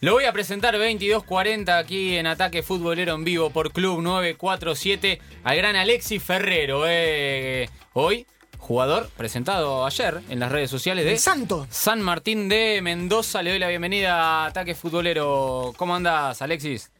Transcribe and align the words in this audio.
Lo 0.00 0.12
voy 0.12 0.24
a 0.24 0.32
presentar 0.32 0.74
22.40 0.76 1.78
aquí 1.78 2.16
en 2.16 2.26
Ataque 2.26 2.62
Futbolero 2.62 3.14
en 3.14 3.24
vivo 3.24 3.50
por 3.50 3.72
Club 3.72 4.02
947 4.02 5.20
al 5.44 5.56
gran 5.56 5.74
Alexis 5.76 6.22
Ferrero. 6.22 6.84
eh, 6.86 7.68
hoy, 7.94 8.26
jugador 8.58 9.08
presentado 9.16 9.86
ayer 9.86 10.20
en 10.28 10.38
las 10.38 10.52
redes 10.52 10.70
sociales 10.70 11.04
de 11.06 11.12
El 11.12 11.18
Santo. 11.18 11.66
San 11.70 12.02
Martín 12.02 12.48
de 12.48 12.80
Mendoza. 12.82 13.42
Le 13.42 13.50
doy 13.50 13.58
la 13.58 13.68
bienvenida 13.68 14.16
a 14.20 14.46
Ataque 14.46 14.74
Futbolero. 14.74 15.72
¿Cómo 15.78 15.94
andás, 15.96 16.42
Alexis? 16.42 16.90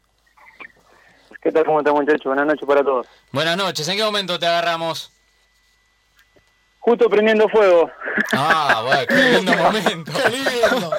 ¿Qué 1.42 1.52
tal? 1.52 1.64
¿Cómo 1.66 1.80
están 1.80 1.94
muchachos? 1.94 2.24
Buenas 2.24 2.46
noches 2.46 2.66
para 2.66 2.82
todos. 2.82 3.06
Buenas 3.30 3.56
noches. 3.58 3.86
¿En 3.88 3.98
qué 3.98 4.04
momento 4.04 4.38
te 4.38 4.46
agarramos? 4.46 5.12
Justo 6.80 7.10
prendiendo 7.10 7.48
fuego. 7.48 7.90
Ah, 8.32 8.82
bueno, 8.86 9.02
qué 9.08 9.14
lindo 9.36 9.56
momento. 9.62 10.12
Qué 10.12 10.30
lindo. 10.30 10.90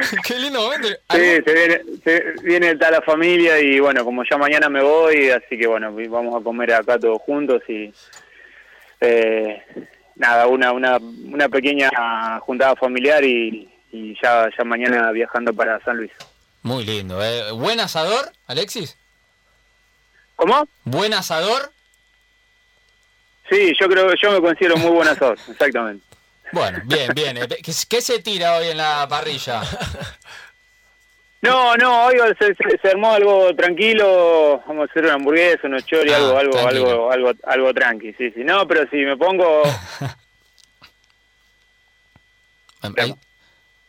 qué 0.26 0.38
lindo 0.38 0.60
momento. 0.60 0.88
Sí, 1.10 1.18
se 1.44 1.52
viene, 1.52 1.80
se 2.04 2.20
viene 2.42 2.76
toda 2.76 2.92
la 2.92 3.02
familia 3.02 3.58
y 3.60 3.80
bueno, 3.80 4.04
como 4.04 4.22
ya 4.28 4.36
mañana 4.36 4.68
me 4.68 4.82
voy, 4.82 5.30
así 5.30 5.58
que 5.58 5.66
bueno, 5.66 5.94
vamos 6.08 6.40
a 6.40 6.44
comer 6.44 6.72
acá 6.72 6.98
todos 6.98 7.20
juntos 7.22 7.62
y 7.68 7.92
eh, 9.00 9.62
nada, 10.16 10.46
una, 10.46 10.72
una, 10.72 10.98
una 10.98 11.48
pequeña 11.48 11.90
juntada 12.40 12.74
familiar 12.76 13.24
y, 13.24 13.68
y 13.92 14.16
ya, 14.22 14.48
ya 14.56 14.64
mañana 14.64 15.10
viajando 15.12 15.52
para 15.52 15.80
San 15.80 15.98
Luis. 15.98 16.12
Muy 16.62 16.84
lindo. 16.84 17.22
¿eh? 17.22 17.52
¿Buen 17.52 17.78
asador, 17.80 18.32
Alexis? 18.46 18.96
¿Cómo? 20.34 20.68
¿Buen 20.84 21.14
asador? 21.14 21.72
Sí, 23.48 23.72
yo 23.78 23.88
creo 23.88 24.12
yo 24.20 24.32
me 24.32 24.40
considero 24.40 24.76
muy 24.76 24.90
buen 24.90 25.08
asador, 25.08 25.38
exactamente. 25.48 26.04
Bueno, 26.52 26.80
bien, 26.84 27.12
bien. 27.14 27.36
Eh, 27.36 27.46
¿Qué, 27.48 27.72
qué 27.88 28.00
se 28.00 28.20
tira 28.20 28.56
hoy 28.56 28.68
en 28.68 28.78
la 28.78 29.06
parrilla? 29.08 29.62
No, 31.42 31.76
no, 31.76 32.06
hoy 32.06 32.16
se, 32.40 32.54
se- 32.56 32.78
se 32.82 32.88
armó 32.88 33.12
algo 33.12 33.54
tranquilo, 33.54 34.62
vamos 34.66 34.88
a 34.88 34.90
hacer 34.90 35.04
una 35.04 35.14
hamburguesa, 35.14 35.60
unos 35.68 35.84
chori, 35.86 36.10
Ah, 36.10 36.16
algo, 36.16 36.36
algo, 36.38 36.52
tranquilo. 36.52 36.90
algo, 36.90 37.12
algo, 37.12 37.32
algo 37.44 37.74
tranqui, 37.74 38.12
sí, 38.14 38.30
sí. 38.32 38.42
No, 38.42 38.66
pero 38.66 38.88
si 38.90 38.96
me 38.96 39.16
pongo, 39.16 39.62
Ahí- 42.96 43.14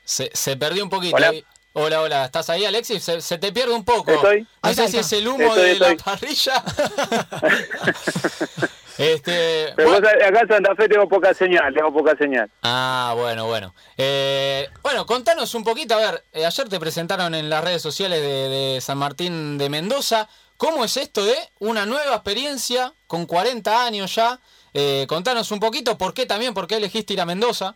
Se, 0.04 0.30
se 0.34 0.56
perdió 0.58 0.84
un 0.84 0.90
poquito. 0.90 1.16
Hola. 1.16 1.32
Hola, 1.74 2.02
hola. 2.02 2.26
¿Estás 2.26 2.50
ahí, 2.50 2.66
Alexis? 2.66 3.04
Se, 3.04 3.38
te 3.40 3.52
pierde 3.52 3.74
un 3.74 3.86
poco. 3.86 4.12
Estoy. 4.12 4.48
No 4.64 4.74
sé 4.74 4.88
si 4.90 4.98
es 4.98 5.12
el 5.14 5.28
humo 5.28 5.48
Estoy, 5.56 5.70
de 5.70 5.80
la 5.80 5.96
parrilla. 5.96 6.64
este, 8.98 9.74
pero 9.76 9.90
bueno. 9.90 10.08
vos 10.08 10.28
acá 10.28 10.42
en 10.42 10.48
Santa 10.48 10.76
Fe 10.76 10.90
tengo 10.90 11.08
poca 11.08 11.34
señal, 11.34 11.74
tengo 11.74 11.94
poca 11.94 12.16
señal. 12.18 12.50
Ah, 12.64 13.14
bueno, 13.18 13.46
bueno. 13.48 13.74
Eh, 13.98 14.68
bueno, 14.82 15.06
contanos 15.06 15.54
un 15.56 15.64
poquito, 15.64 15.96
a 15.96 15.98
ver, 15.98 16.24
eh, 16.34 16.46
ayer 16.46 16.70
te 16.70 16.80
presentaron 16.80 17.36
en 17.36 17.50
las 17.50 17.64
redes 17.64 17.82
sociales 17.82 18.22
de, 18.22 18.50
de 18.50 18.82
San 18.82 18.98
Martín 18.98 19.58
de 19.58 19.70
Mendoza. 19.70 20.28
¿Cómo 20.58 20.84
es 20.84 20.98
esto 20.98 21.24
de 21.24 21.36
una 21.60 21.86
nueva 21.86 22.16
experiencia 22.16 22.94
con 23.06 23.28
40 23.28 23.86
años 23.86 24.16
ya? 24.16 24.40
Eh, 24.74 25.06
contanos 25.08 25.52
un 25.52 25.60
poquito, 25.60 25.98
¿por 25.98 26.14
qué 26.14 26.26
también? 26.26 26.54
¿Por 26.54 26.68
qué 26.68 26.76
elegiste 26.76 27.14
ir 27.14 27.22
a 27.22 27.26
Mendoza? 27.26 27.76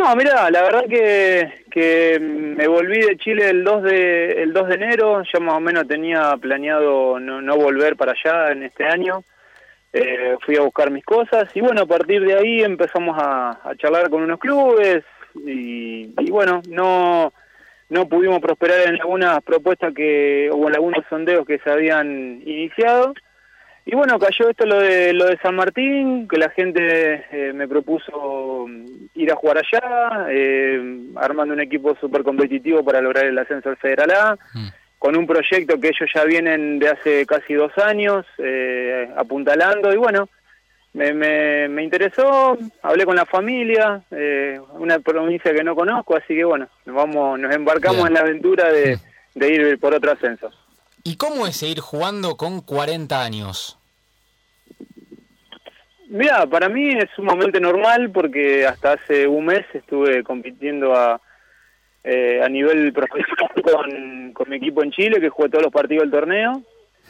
No, 0.00 0.16
mira, 0.16 0.50
la 0.50 0.62
verdad 0.62 0.84
que, 0.88 1.64
que 1.70 2.18
me 2.18 2.66
volví 2.66 3.00
de 3.00 3.18
Chile 3.18 3.50
el 3.50 3.62
2 3.62 3.82
de, 3.82 4.42
el 4.42 4.52
2 4.54 4.68
de 4.68 4.74
enero, 4.74 5.22
ya 5.30 5.40
más 5.40 5.56
o 5.56 5.60
menos 5.60 5.86
tenía 5.86 6.34
planeado 6.40 7.20
no, 7.20 7.42
no 7.42 7.56
volver 7.58 7.96
para 7.96 8.12
allá 8.12 8.50
en 8.52 8.62
este 8.62 8.86
año. 8.86 9.22
Eh, 9.92 10.38
fui 10.40 10.56
a 10.56 10.62
buscar 10.62 10.90
mis 10.90 11.04
cosas 11.04 11.54
y 11.54 11.60
bueno, 11.60 11.82
a 11.82 11.86
partir 11.86 12.24
de 12.24 12.34
ahí 12.34 12.62
empezamos 12.62 13.14
a, 13.20 13.60
charlar 13.76 14.08
con 14.08 14.22
unos 14.22 14.38
clubes 14.38 15.04
y, 15.34 16.14
y 16.18 16.30
bueno, 16.30 16.62
no, 16.70 17.34
no 17.90 18.08
pudimos 18.08 18.40
prosperar 18.40 18.88
en 18.88 19.02
algunas 19.02 19.42
propuestas 19.42 19.92
que 19.92 20.48
o 20.50 20.66
en 20.66 20.76
algunos 20.76 21.04
sondeos 21.10 21.46
que 21.46 21.58
se 21.58 21.70
habían 21.70 22.40
iniciado. 22.46 23.12
Y 23.86 23.94
bueno, 23.96 24.18
cayó 24.18 24.48
esto 24.50 24.66
lo 24.66 24.78
de 24.78 25.12
lo 25.12 25.26
de 25.26 25.38
San 25.38 25.56
Martín, 25.56 26.28
que 26.28 26.36
la 26.36 26.50
gente 26.50 27.24
eh, 27.32 27.52
me 27.54 27.66
propuso 27.66 28.66
mm, 28.68 28.84
ir 29.14 29.32
a 29.32 29.36
jugar 29.36 29.58
allá, 29.58 30.26
eh, 30.30 31.00
armando 31.16 31.54
un 31.54 31.60
equipo 31.60 31.96
súper 32.00 32.22
competitivo 32.22 32.84
para 32.84 33.00
lograr 33.00 33.24
el 33.26 33.38
ascenso 33.38 33.70
al 33.70 33.76
Federal 33.78 34.10
A, 34.10 34.38
Mm. 34.54 34.68
con 34.98 35.16
un 35.16 35.26
proyecto 35.26 35.80
que 35.80 35.88
ellos 35.88 36.10
ya 36.14 36.24
vienen 36.24 36.78
de 36.78 36.88
hace 36.90 37.24
casi 37.26 37.54
dos 37.54 37.72
años 37.78 38.26
eh, 38.38 39.08
apuntalando 39.16 39.92
y 39.92 39.96
bueno, 39.96 40.28
me, 40.92 41.12
me, 41.14 41.68
me 41.68 41.82
interesó, 41.82 42.58
hablé 42.82 43.06
con 43.06 43.16
la 43.16 43.24
familia, 43.24 44.02
eh, 44.10 44.60
una 44.74 44.98
provincia 44.98 45.52
que 45.54 45.64
no 45.64 45.74
conozco, 45.74 46.16
así 46.16 46.34
que 46.34 46.44
bueno, 46.44 46.68
nos, 46.84 46.94
vamos, 46.96 47.38
nos 47.40 47.54
embarcamos 47.54 47.96
Bien. 47.98 48.08
en 48.08 48.14
la 48.14 48.20
aventura 48.20 48.70
de, 48.70 48.98
de 49.34 49.48
ir 49.54 49.78
por 49.80 49.94
otro 49.94 50.12
ascenso. 50.12 50.50
¿Y 51.02 51.16
cómo 51.16 51.46
es 51.46 51.56
seguir 51.56 51.80
jugando 51.80 52.36
con 52.36 52.60
40 52.60 53.22
años? 53.22 53.78
Mira, 56.10 56.44
para 56.46 56.68
mí 56.68 56.90
es 56.90 57.08
sumamente 57.14 57.60
normal 57.60 58.10
porque 58.12 58.66
hasta 58.66 58.92
hace 58.94 59.26
un 59.28 59.46
mes 59.46 59.64
estuve 59.72 60.22
compitiendo 60.24 60.92
a, 60.94 61.20
eh, 62.04 62.40
a 62.44 62.48
nivel 62.48 62.92
profesional 62.92 63.50
con, 63.62 64.32
con 64.32 64.50
mi 64.50 64.56
equipo 64.56 64.82
en 64.82 64.90
Chile, 64.90 65.20
que 65.20 65.28
jugué 65.28 65.48
todos 65.48 65.64
los 65.64 65.72
partidos 65.72 66.02
del 66.04 66.10
torneo, 66.10 66.62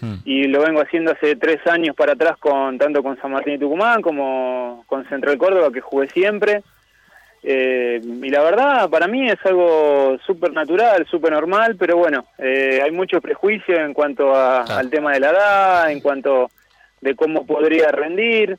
Hmm. 0.02 0.14
y 0.24 0.44
lo 0.44 0.62
vengo 0.62 0.80
haciendo 0.80 1.12
hace 1.12 1.36
tres 1.36 1.58
años 1.66 1.94
para 1.94 2.14
atrás 2.14 2.38
con 2.38 2.78
tanto 2.78 3.02
con 3.02 3.20
San 3.20 3.32
Martín 3.32 3.54
y 3.54 3.58
Tucumán 3.58 4.00
como 4.00 4.82
con 4.86 5.06
Central 5.10 5.36
Córdoba, 5.36 5.70
que 5.70 5.82
jugué 5.82 6.08
siempre. 6.08 6.62
Eh, 7.42 8.00
y 8.02 8.30
la 8.30 8.42
verdad, 8.42 8.88
para 8.88 9.06
mí 9.08 9.28
es 9.28 9.36
algo 9.44 10.16
súper 10.26 10.54
natural, 10.54 11.06
súper 11.06 11.32
normal, 11.32 11.76
pero 11.78 11.98
bueno, 11.98 12.24
eh, 12.38 12.80
hay 12.82 12.90
muchos 12.92 13.20
prejuicios 13.20 13.78
en 13.78 13.92
cuanto 13.92 14.34
a- 14.34 14.62
al 14.62 14.88
tema 14.88 15.12
de 15.12 15.20
la 15.20 15.30
edad, 15.32 15.90
en 15.90 16.00
cuanto 16.00 16.48
de 17.02 17.14
cómo 17.14 17.44
podría 17.46 17.90
rendir. 17.92 18.56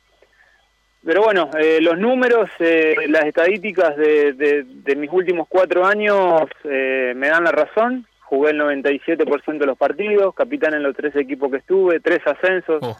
Pero 1.04 1.24
bueno, 1.24 1.50
eh, 1.60 1.80
los 1.82 1.98
números, 1.98 2.50
eh, 2.60 2.96
las 3.08 3.26
estadísticas 3.26 3.96
de, 3.98 4.34
de- 4.34 4.64
de 4.66 4.96
mis 4.96 5.10
últimos 5.12 5.48
cuatro 5.50 5.86
años 5.86 6.44
eh, 6.64 7.14
me 7.16 7.28
dan 7.30 7.44
la 7.44 7.52
razón. 7.52 8.06
Jugué 8.22 8.52
el 8.52 8.60
97% 8.62 9.58
de 9.58 9.66
los 9.66 9.78
partidos, 9.78 10.34
capitán 10.36 10.74
en 10.76 10.84
los 10.84 10.96
tres 10.96 11.16
equipos 11.16 11.52
que 11.52 11.58
estuve, 11.58 12.00
tres 12.00 12.20
ascensos. 12.26 12.80
Oh. 12.82 12.98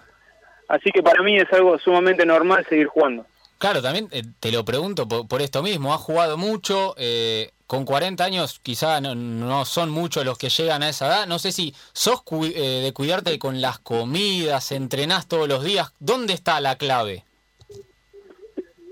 Así 0.68 0.90
que 0.92 1.04
para 1.04 1.22
mí 1.22 1.38
es 1.38 1.52
algo 1.54 1.78
sumamente 1.78 2.26
normal 2.26 2.66
seguir 2.68 2.88
jugando. 2.88 3.26
Claro, 3.60 3.82
también 3.82 4.08
eh, 4.12 4.24
te 4.40 4.52
lo 4.52 4.66
pregunto 4.66 5.08
por, 5.08 5.28
por 5.28 5.42
esto 5.42 5.62
mismo. 5.62 5.94
Has 5.94 6.02
jugado 6.02 6.36
mucho, 6.38 6.96
eh, 6.98 7.52
con 7.68 7.86
40 7.86 8.24
años 8.26 8.60
quizá 8.64 9.00
no, 9.00 9.14
no 9.14 9.64
son 9.66 9.92
muchos 9.92 10.26
los 10.26 10.38
que 10.40 10.50
llegan 10.50 10.82
a 10.82 10.90
esa 10.90 11.06
edad. 11.08 11.28
No 11.28 11.38
sé 11.38 11.52
si 11.52 11.74
sos 11.94 12.24
cu- 12.24 12.46
eh, 12.46 12.82
de 12.84 12.92
cuidarte 12.94 13.38
con 13.38 13.62
las 13.62 13.78
comidas, 13.80 14.72
entrenás 14.72 15.28
todos 15.28 15.48
los 15.48 15.64
días. 15.64 15.94
¿Dónde 16.00 16.34
está 16.34 16.60
la 16.60 16.76
clave? 16.78 17.24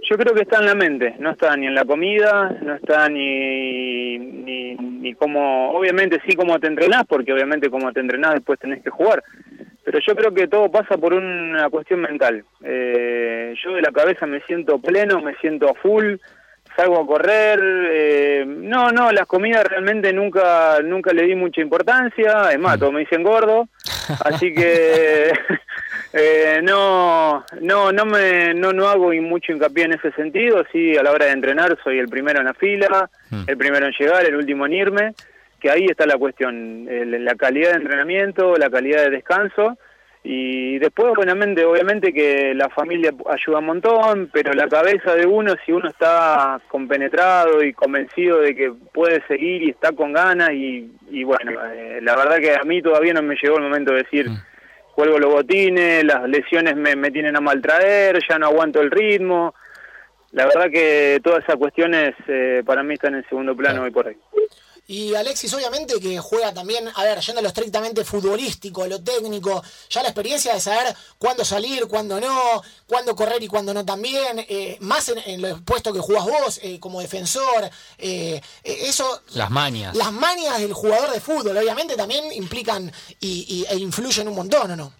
Yo 0.09 0.17
creo 0.17 0.33
que 0.33 0.41
está 0.41 0.57
en 0.57 0.65
la 0.65 0.73
mente, 0.73 1.13
no 1.19 1.31
está 1.31 1.55
ni 1.55 1.67
en 1.67 1.75
la 1.75 1.85
comida, 1.85 2.57
no 2.63 2.73
está 2.73 3.07
ni, 3.09 4.17
ni, 4.17 4.73
ni 4.73 5.13
como, 5.13 5.69
obviamente 5.69 6.19
sí 6.27 6.35
como 6.35 6.59
te 6.59 6.65
entrenás, 6.65 7.03
porque 7.07 7.31
obviamente 7.31 7.69
como 7.69 7.93
te 7.93 7.99
entrenás 7.99 8.33
después 8.33 8.57
tenés 8.57 8.81
que 8.81 8.89
jugar, 8.89 9.23
pero 9.83 9.99
yo 9.99 10.15
creo 10.15 10.33
que 10.33 10.47
todo 10.47 10.71
pasa 10.71 10.97
por 10.97 11.13
una 11.13 11.69
cuestión 11.69 12.01
mental. 12.01 12.43
Eh, 12.63 13.53
yo 13.63 13.73
de 13.73 13.83
la 13.83 13.91
cabeza 13.91 14.25
me 14.25 14.41
siento 14.41 14.79
pleno, 14.79 15.21
me 15.21 15.35
siento 15.35 15.69
a 15.69 15.75
full, 15.75 16.15
salgo 16.75 16.99
a 16.99 17.05
correr, 17.05 17.59
eh, 17.91 18.45
no, 18.47 18.91
no, 18.91 19.11
las 19.11 19.27
comidas 19.27 19.63
realmente 19.65 20.11
nunca, 20.11 20.79
nunca 20.83 21.13
le 21.13 21.23
di 21.23 21.35
mucha 21.35 21.61
importancia, 21.61 22.51
es 22.51 22.57
más, 22.57 22.79
todos 22.79 22.93
me 22.93 23.01
dicen 23.01 23.21
gordo, 23.21 23.69
así 24.25 24.55
que 24.55 25.31
eh, 26.13 26.59
no, 26.63 27.45
no, 27.61 27.91
no 27.91 28.05
me, 28.05 28.53
no, 28.53 28.73
no 28.73 28.87
hago 28.87 29.13
mucho 29.13 29.51
hincapié 29.51 29.85
en 29.85 29.93
ese 29.93 30.11
sentido. 30.13 30.63
Sí, 30.71 30.97
a 30.97 31.03
la 31.03 31.11
hora 31.11 31.25
de 31.27 31.31
entrenar 31.33 31.77
soy 31.83 31.99
el 31.99 32.07
primero 32.07 32.39
en 32.39 32.45
la 32.45 32.53
fila, 32.53 33.09
Mm. 33.31 33.43
el 33.47 33.57
primero 33.57 33.85
en 33.85 33.93
llegar, 33.99 34.25
el 34.25 34.35
último 34.35 34.65
en 34.65 34.73
irme. 34.73 35.13
Que 35.59 35.69
ahí 35.69 35.85
está 35.85 36.05
la 36.05 36.17
cuestión, 36.17 36.87
el- 36.89 37.23
la 37.25 37.35
calidad 37.35 37.71
de 37.71 37.77
entrenamiento, 37.81 38.55
la 38.55 38.69
calidad 38.69 39.03
de 39.03 39.09
descanso 39.09 39.77
y 40.23 40.77
después, 40.79 41.13
obviamente, 41.17 41.63
obviamente 41.65 42.11
que 42.13 42.53
la 42.55 42.69
familia 42.69 43.11
ayuda 43.29 43.59
un 43.59 43.65
montón, 43.65 44.29
pero 44.33 44.51
la 44.53 44.67
cabeza 44.67 45.15
de 45.15 45.25
uno, 45.25 45.53
si 45.65 45.71
uno 45.71 45.89
está 45.89 46.59
compenetrado 46.69 47.61
y 47.63 47.73
convencido 47.73 48.39
de 48.39 48.55
que 48.55 48.71
puede 48.93 49.21
seguir 49.27 49.63
y 49.63 49.69
está 49.69 49.91
con 49.91 50.11
ganas 50.13 50.51
y, 50.51 50.91
y 51.11 51.23
bueno, 51.23 51.51
eh, 51.73 51.99
la 52.01 52.15
verdad 52.15 52.37
que 52.39 52.53
a 52.55 52.63
mí 52.63 52.81
todavía 52.81 53.13
no 53.13 53.21
me 53.21 53.35
llegó 53.41 53.57
el 53.57 53.63
momento 53.63 53.91
de 53.91 53.97
decir 54.03 54.29
Mm. 54.29 54.37
Cuelgo 54.99 55.17
los 55.17 55.31
botines, 55.31 56.03
las 56.03 56.27
lesiones 56.27 56.75
me, 56.75 56.93
me 56.97 57.09
tienen 57.09 57.37
a 57.37 57.39
mal 57.39 57.61
traer, 57.61 58.19
ya 58.29 58.37
no 58.37 58.47
aguanto 58.47 58.81
el 58.81 58.91
ritmo. 58.91 59.55
La 60.33 60.45
verdad 60.45 60.69
que 60.69 61.21
todas 61.23 61.41
esas 61.41 61.55
cuestiones 61.55 62.15
eh, 62.27 62.63
para 62.65 62.83
mí 62.83 62.95
están 62.95 63.15
en 63.15 63.23
segundo 63.29 63.55
plano 63.55 63.83
hoy 63.83 63.91
por 63.91 64.07
hoy. 64.07 64.17
Y 64.89 65.13
Alexis, 65.13 65.53
obviamente 65.53 65.99
que 65.99 66.17
juega 66.17 66.51
también, 66.51 66.89
a 66.95 67.03
ver, 67.03 67.19
yendo 67.19 67.41
a 67.41 67.43
lo 67.43 67.49
estrictamente 67.49 68.03
futbolístico, 68.03 68.81
a 68.81 68.87
lo 68.87 68.99
técnico, 68.99 69.61
ya 69.87 70.01
la 70.01 70.09
experiencia 70.09 70.51
de 70.55 70.59
saber 70.59 70.95
cuándo 71.19 71.45
salir, 71.45 71.85
cuándo 71.85 72.19
no, 72.19 72.63
cuándo 72.87 73.15
correr 73.15 73.43
y 73.43 73.47
cuándo 73.47 73.71
no 73.71 73.85
también, 73.85 74.43
eh, 74.49 74.77
más 74.79 75.09
en, 75.09 75.19
en 75.19 75.43
los 75.43 75.61
puestos 75.61 75.93
que 75.93 75.99
jugás 75.99 76.25
vos 76.25 76.59
eh, 76.63 76.79
como 76.79 77.01
defensor, 77.01 77.69
eh, 77.99 78.41
eso... 78.63 79.21
Las 79.35 79.51
mañas. 79.51 79.95
Las 79.95 80.11
mañas 80.11 80.59
del 80.59 80.73
jugador 80.73 81.11
de 81.11 81.21
fútbol, 81.21 81.55
obviamente 81.55 81.95
también 81.95 82.33
implican 82.33 82.91
y, 83.19 83.45
y, 83.47 83.71
e 83.71 83.77
influyen 83.77 84.27
un 84.27 84.33
montón, 84.33 84.71
¿o 84.71 84.75
no? 84.75 84.93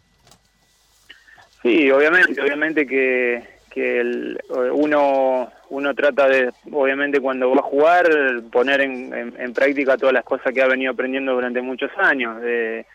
Sí, 1.63 1.89
obviamente, 1.89 2.39
obviamente 2.39 2.85
que, 2.85 3.58
que 3.69 3.99
el, 3.99 4.39
uno 4.73 5.51
uno 5.69 5.93
trata 5.93 6.27
de, 6.27 6.51
obviamente 6.71 7.19
cuando 7.19 7.51
va 7.51 7.59
a 7.59 7.63
jugar, 7.63 8.07
poner 8.51 8.81
en, 8.81 9.35
en, 9.37 9.53
práctica 9.53 9.97
todas 9.97 10.13
las 10.13 10.23
cosas 10.23 10.51
que 10.53 10.61
ha 10.61 10.67
venido 10.67 10.91
aprendiendo 10.91 11.33
durante 11.33 11.61
muchos 11.61 11.91
años. 11.97 12.41
Eh, 12.43 12.85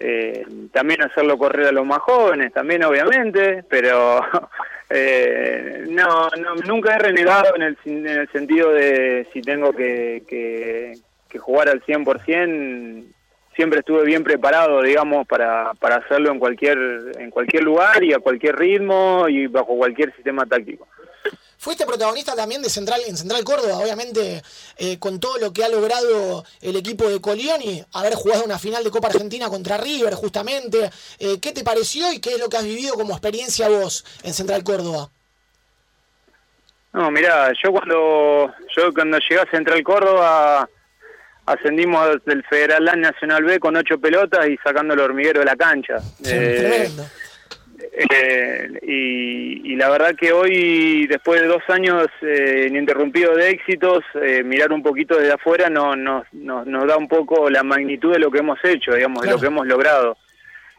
eh, 0.00 0.46
también 0.72 1.02
hacerlo 1.02 1.36
correr 1.36 1.66
a 1.66 1.72
los 1.72 1.84
más 1.84 1.98
jóvenes, 1.98 2.52
también 2.52 2.84
obviamente, 2.84 3.64
pero 3.68 4.20
eh, 4.90 5.84
no, 5.88 6.30
no, 6.40 6.54
nunca 6.66 6.94
he 6.94 6.98
renegado 6.98 7.54
en 7.56 7.62
el, 7.62 7.78
en 7.84 8.06
el 8.06 8.28
sentido 8.30 8.72
de 8.72 9.26
si 9.32 9.42
tengo 9.42 9.72
que, 9.72 10.22
que, 10.28 10.94
que 11.28 11.38
jugar 11.38 11.68
al 11.68 11.82
100%, 11.82 13.04
siempre 13.58 13.80
estuve 13.80 14.04
bien 14.04 14.22
preparado, 14.22 14.82
digamos, 14.82 15.26
para, 15.26 15.74
para 15.80 15.96
hacerlo 15.96 16.30
en 16.30 16.38
cualquier, 16.38 16.78
en 17.18 17.28
cualquier 17.28 17.64
lugar 17.64 18.04
y 18.04 18.12
a 18.12 18.20
cualquier 18.20 18.54
ritmo 18.54 19.28
y 19.28 19.48
bajo 19.48 19.76
cualquier 19.76 20.14
sistema 20.14 20.46
táctico. 20.46 20.86
Fuiste 21.58 21.84
protagonista 21.84 22.36
también 22.36 22.62
de 22.62 22.70
Central 22.70 23.00
en 23.08 23.16
Central 23.16 23.42
Córdoba, 23.42 23.78
obviamente 23.78 24.40
eh, 24.76 25.00
con 25.00 25.18
todo 25.18 25.38
lo 25.38 25.52
que 25.52 25.64
ha 25.64 25.68
logrado 25.68 26.44
el 26.62 26.76
equipo 26.76 27.10
de 27.10 27.20
Colioni, 27.20 27.84
haber 27.94 28.14
jugado 28.14 28.44
una 28.44 28.60
final 28.60 28.84
de 28.84 28.92
Copa 28.92 29.08
Argentina 29.08 29.48
contra 29.48 29.76
River, 29.76 30.14
justamente. 30.14 30.88
Eh, 31.18 31.40
¿Qué 31.42 31.50
te 31.50 31.64
pareció 31.64 32.12
y 32.12 32.20
qué 32.20 32.34
es 32.34 32.38
lo 32.38 32.48
que 32.48 32.58
has 32.58 32.64
vivido 32.64 32.94
como 32.94 33.12
experiencia 33.12 33.68
vos 33.68 34.04
en 34.22 34.34
Central 34.34 34.62
Córdoba? 34.62 35.10
No, 36.92 37.10
mira, 37.10 37.52
yo 37.60 37.72
cuando 37.72 38.54
yo 38.76 38.94
cuando 38.94 39.18
llegué 39.18 39.40
a 39.40 39.50
Central 39.50 39.82
Córdoba 39.82 40.68
ascendimos 41.52 42.24
del 42.24 42.44
Federal 42.44 42.88
A 42.88 42.96
Nacional 42.96 43.44
B 43.44 43.58
con 43.58 43.76
ocho 43.76 43.98
pelotas 43.98 44.48
y 44.48 44.56
sacando 44.58 44.94
el 44.94 45.00
hormiguero 45.00 45.40
de 45.40 45.46
la 45.46 45.56
cancha. 45.56 45.98
Sí, 46.00 46.32
eh. 46.32 46.88
Eh, 47.92 48.68
y, 48.82 49.72
y, 49.72 49.76
la 49.76 49.90
verdad 49.90 50.14
que 50.14 50.32
hoy, 50.32 51.06
después 51.06 51.40
de 51.40 51.46
dos 51.46 51.62
años 51.68 52.06
eh, 52.22 52.66
ininterrumpidos 52.68 53.36
de 53.36 53.50
éxitos, 53.50 54.04
eh, 54.22 54.42
mirar 54.44 54.72
un 54.72 54.82
poquito 54.82 55.16
desde 55.16 55.32
afuera 55.32 55.68
no, 55.68 55.96
no, 55.96 56.24
no, 56.32 56.64
nos 56.64 56.86
da 56.86 56.96
un 56.96 57.08
poco 57.08 57.48
la 57.50 57.62
magnitud 57.62 58.12
de 58.12 58.18
lo 58.18 58.30
que 58.30 58.38
hemos 58.38 58.58
hecho, 58.64 58.94
digamos, 58.94 59.22
claro. 59.22 59.36
de 59.36 59.36
lo 59.36 59.40
que 59.40 59.52
hemos 59.54 59.66
logrado. 59.66 60.16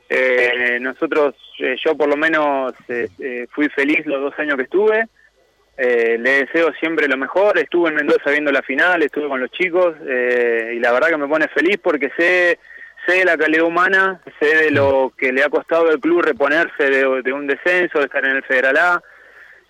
Eh, 0.09 0.79
nosotros, 0.81 1.35
yo 1.83 1.95
por 1.95 2.07
lo 2.07 2.17
menos 2.17 2.73
fui 3.51 3.69
feliz 3.69 4.05
los 4.05 4.21
dos 4.21 4.39
años 4.39 4.55
que 4.55 4.63
estuve. 4.63 5.07
Le 5.79 6.45
deseo 6.45 6.71
siempre 6.79 7.07
lo 7.07 7.17
mejor. 7.17 7.57
Estuve 7.57 7.89
en 7.89 7.95
Mendoza 7.95 8.31
viendo 8.31 8.51
la 8.51 8.61
final, 8.61 9.01
estuve 9.01 9.27
con 9.27 9.39
los 9.39 9.51
chicos 9.51 9.95
y 10.01 10.79
la 10.79 10.91
verdad 10.91 11.09
que 11.09 11.17
me 11.17 11.27
pone 11.27 11.47
feliz 11.47 11.79
porque 11.81 12.11
sé 12.17 12.59
sé 13.09 13.25
la 13.25 13.37
calidad 13.37 13.65
humana, 13.65 14.21
sé 14.39 14.55
de 14.55 14.71
lo 14.71 15.13
que 15.17 15.31
le 15.31 15.43
ha 15.43 15.49
costado 15.49 15.89
al 15.89 15.99
club 15.99 16.21
reponerse 16.21 16.83
de, 16.83 17.21
de 17.23 17.33
un 17.33 17.47
descenso, 17.47 17.99
de 17.99 18.05
estar 18.05 18.23
en 18.25 18.37
el 18.37 18.43
Federal 18.43 18.77
A. 18.77 19.03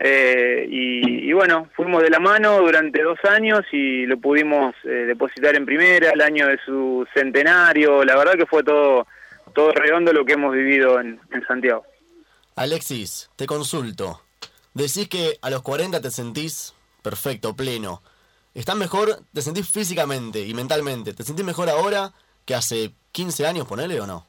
Eh, 0.02 0.66
y, 0.70 1.30
y, 1.30 1.34
bueno, 1.34 1.70
fuimos 1.76 2.02
de 2.02 2.10
la 2.10 2.20
mano 2.20 2.60
durante 2.60 3.04
dos 3.04 3.20
años 3.26 3.62
y 3.72 4.06
lo 4.06 4.18
pudimos 4.18 4.74
eh, 4.86 5.06
depositar 5.08 5.56
en 5.56 5.66
primera, 5.66 6.12
el 6.12 6.22
año 6.22 6.48
de 6.48 6.58
su 6.66 7.06
centenario. 7.14 8.06
La 8.06 8.16
verdad 8.16 8.34
que 8.34 8.46
fue 8.46 8.64
todo, 8.64 9.08
todo 9.54 9.72
redondo 9.74 10.14
lo 10.14 10.24
que 10.24 10.34
hemos 10.34 10.54
vivido 10.54 11.00
en, 11.02 11.20
en 11.32 11.46
Santiago. 11.46 11.84
Alexis, 12.56 13.30
te 13.36 13.46
consulto. 13.46 14.29
Decís 14.80 15.10
que 15.10 15.38
a 15.42 15.50
los 15.50 15.62
40 15.62 16.00
te 16.00 16.10
sentís 16.10 16.74
perfecto, 17.04 17.54
pleno. 17.54 18.02
¿Estás 18.56 18.78
mejor? 18.78 19.10
¿Te 19.34 19.42
sentís 19.42 19.70
físicamente 19.70 20.40
y 20.40 20.54
mentalmente? 20.54 21.14
¿Te 21.14 21.24
sentís 21.24 21.44
mejor 21.44 21.70
ahora 21.70 22.14
que 22.46 22.56
hace 22.56 22.92
15 23.12 23.46
años, 23.46 23.68
ponele 23.68 24.00
o 24.00 24.08
no? 24.08 24.26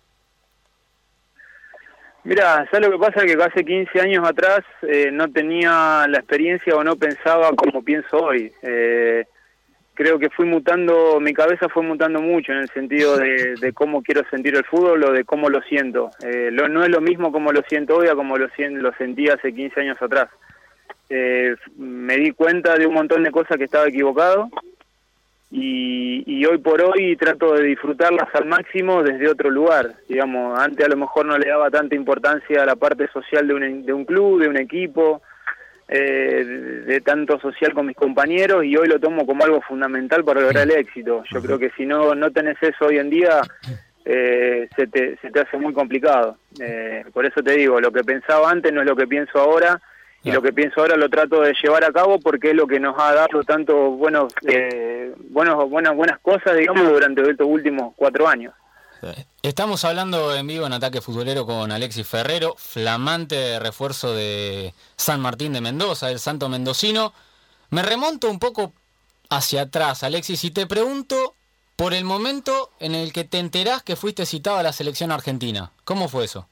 Mira, 2.25 2.67
¿sabes 2.69 2.89
lo 2.89 2.91
que 2.91 2.99
pasa? 2.99 3.25
Que 3.25 3.41
hace 3.41 3.65
15 3.65 4.01
años 4.01 4.29
atrás 4.29 4.63
eh, 4.83 5.13
no 5.13 5.31
tenía 5.31 6.07
la 6.09 6.19
experiencia 6.19 6.75
o 6.75 6.83
no 6.83 6.97
pensaba 6.97 7.53
como 7.53 7.85
pienso 7.85 8.17
hoy. 8.17 8.53
Eh, 8.63 9.25
creo 9.95 10.19
que 10.19 10.31
fui 10.31 10.47
mutando, 10.47 11.21
mi 11.21 11.33
cabeza 11.33 11.69
fue 11.69 11.83
mutando 11.83 12.21
mucho 12.21 12.53
en 12.53 12.59
el 12.59 12.69
sentido 12.71 13.17
de, 13.17 13.55
de 13.61 13.73
cómo 13.73 14.03
quiero 14.03 14.23
sentir 14.31 14.55
el 14.55 14.65
fútbol 14.65 15.05
o 15.05 15.13
de 15.13 15.25
cómo 15.25 15.49
lo 15.49 15.61
siento. 15.63 16.11
Eh, 16.23 16.51
lo, 16.51 16.69
no 16.69 16.83
es 16.83 16.91
lo 16.91 17.01
mismo 17.01 17.33
como 17.33 17.53
lo 17.53 17.63
siento 17.69 17.97
hoy 17.97 18.09
a 18.09 18.15
como 18.15 18.37
lo, 18.37 18.47
lo 18.47 18.93
sentí 18.95 19.29
hace 19.29 19.53
15 19.53 19.81
años 19.81 20.01
atrás. 20.01 20.29
Eh, 21.09 21.57
me 21.77 22.17
di 22.17 22.31
cuenta 22.31 22.77
de 22.77 22.87
un 22.87 22.95
montón 22.95 23.23
de 23.25 23.33
cosas 23.33 23.59
que 23.59 23.65
estaba 23.65 23.89
equivocado 23.89 24.49
y, 25.51 26.23
y, 26.27 26.47
hoy 26.47 26.59
por 26.59 26.81
hoy 26.81 27.17
trato 27.17 27.55
de 27.55 27.65
disfrutarlas 27.65 28.33
al 28.35 28.47
máximo 28.47 29.03
desde 29.03 29.29
otro 29.29 29.51
lugar. 29.51 29.97
Digamos, 30.09 30.57
antes 30.57 30.87
a 30.87 30.89
lo 30.89 30.97
mejor 30.97 31.27
no 31.27 31.37
le 31.37 31.49
daba 31.49 31.69
tanta 31.71 31.97
importancia 31.97 32.63
a 32.63 32.67
la 32.67 32.77
parte 32.77 33.09
social 33.09 33.49
de 33.49 33.55
un, 33.55 33.85
de 33.85 33.93
un 33.93 34.05
club, 34.05 34.41
de 34.41 34.49
un 34.49 34.57
equipo, 34.57 35.21
eh, 35.93 36.85
de, 36.87 37.01
tanto 37.01 37.41
social 37.41 37.75
con 37.75 37.87
mis 37.87 37.97
compañeros 37.97 38.65
y 38.65 38.77
hoy 38.77 38.87
lo 38.87 39.01
tomo 39.01 39.27
como 39.27 39.45
algo 39.45 39.61
fundamental 39.61 40.23
para 40.25 40.41
lograr 40.41 40.65
el 40.65 40.77
éxito. 40.77 41.25
Yo 41.33 41.43
creo 41.43 41.59
que 41.59 41.71
si 41.77 41.85
no, 41.85 42.15
no 42.15 42.31
tenés 42.31 42.57
eso 42.63 42.87
hoy 42.87 42.99
en 42.99 43.11
día, 43.11 43.41
eh, 44.05 44.69
se, 44.77 44.87
te, 44.87 45.17
se 45.17 45.31
te 45.31 45.41
hace 45.41 45.57
muy 45.57 45.73
complicado. 45.73 46.37
Eh, 46.61 47.05
por 47.13 47.27
eso 47.27 47.43
te 47.43 47.53
digo, 47.53 47.81
lo 47.81 47.91
que 47.91 48.05
pensaba 48.05 48.51
antes 48.51 48.73
no 48.73 48.83
es 48.83 48.87
lo 48.87 48.95
que 48.95 49.09
pienso 49.09 49.41
ahora 49.41 49.81
y 50.23 50.31
lo 50.31 50.43
que 50.43 50.53
pienso 50.53 50.81
ahora 50.81 50.97
lo 50.97 51.09
trato 51.09 51.41
de 51.41 51.55
llevar 51.61 51.85
a 51.85 51.93
cabo 51.93 52.21
porque 52.21 52.51
es 52.51 52.55
lo 52.55 52.67
que 52.67 52.79
nos 52.79 52.95
ha 52.99 53.15
dado 53.15 53.43
tanto 53.43 53.93
buenos 53.93 54.33
eh, 54.47 55.15
buenos 55.31 55.69
buenas 55.71 55.97
buenas 55.97 56.19
cosas 56.19 56.59
digamos 56.59 56.87
durante 56.91 57.23
estos 57.23 57.47
últimos 57.49 57.95
cuatro 57.97 58.29
años 58.29 58.53
Estamos 59.43 59.85
hablando 59.85 60.35
en 60.37 60.47
vivo 60.47 60.67
en 60.67 60.73
Ataque 60.73 61.01
Futbolero 61.01 61.47
con 61.47 61.73
Alexis 61.73 62.07
Ferrero, 62.07 62.55
flamante 62.59 63.59
refuerzo 63.59 64.15
de 64.15 64.75
San 64.97 65.21
Martín 65.21 65.55
de 65.55 65.61
Mendoza, 65.61 66.11
el 66.11 66.19
santo 66.19 66.49
mendocino. 66.49 67.13
Me 67.71 67.83
remonto 67.83 68.31
un 68.31 68.39
poco 68.39 68.73
hacia 69.31 69.63
atrás, 69.63 70.03
Alexis, 70.03 70.45
y 70.45 70.51
te 70.51 70.67
pregunto 70.67 71.35
por 71.77 71.95
el 71.95 72.05
momento 72.05 72.71
en 72.79 72.95
el 72.95 73.13
que 73.13 73.25
te 73.25 73.39
enterás 73.39 73.83
que 73.83 73.97
fuiste 73.97 74.27
citado 74.27 74.59
a 74.59 74.63
la 74.63 74.73
selección 74.73 75.13
argentina. 75.13 75.71
¿Cómo 75.85 76.09
fue 76.09 76.27
eso? 76.27 76.47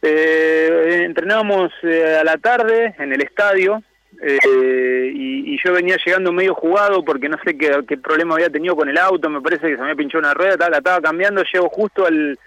Eh, 0.00 1.02
entrenábamos 1.04 1.70
eh, 1.82 2.16
a 2.18 2.24
la 2.24 2.38
tarde 2.38 2.94
en 2.98 3.12
el 3.12 3.20
estadio 3.20 3.82
eh, 4.22 5.12
y, 5.14 5.54
y, 5.54 5.58
yo 5.64 5.72
venía 5.72 5.96
llegando 6.04 6.32
medio 6.32 6.54
jugado 6.54 7.04
porque 7.04 7.28
no 7.28 7.36
sé 7.44 7.56
qué, 7.56 7.82
qué, 7.88 7.98
problema 7.98 8.34
había 8.34 8.50
tenido 8.50 8.76
con 8.76 8.88
el 8.88 8.96
auto, 8.96 9.28
me 9.28 9.40
parece 9.40 9.66
que 9.66 9.74
se 9.74 9.78
me 9.78 9.90
había 9.90 9.96
pinchado 9.96 10.20
una 10.20 10.34
rueda, 10.34 10.70
la 10.70 10.78
estaba 10.78 11.00
cambiando, 11.00 11.42
llego 11.52 11.68
justo 11.68 12.06
al 12.06 12.38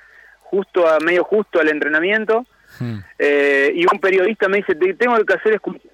justo 0.41 0.87
a 0.87 0.99
medio 0.99 1.23
justo 1.23 1.59
al 1.59 1.69
entrenamiento 1.69 2.45
hmm. 2.79 2.99
y 3.73 3.85
un 3.91 3.99
periodista 3.99 4.47
me 4.47 4.57
dice, 4.57 4.75
tengo 4.75 5.17
que 5.25 5.33
hacer 5.33 5.53
escuchar 5.53 5.91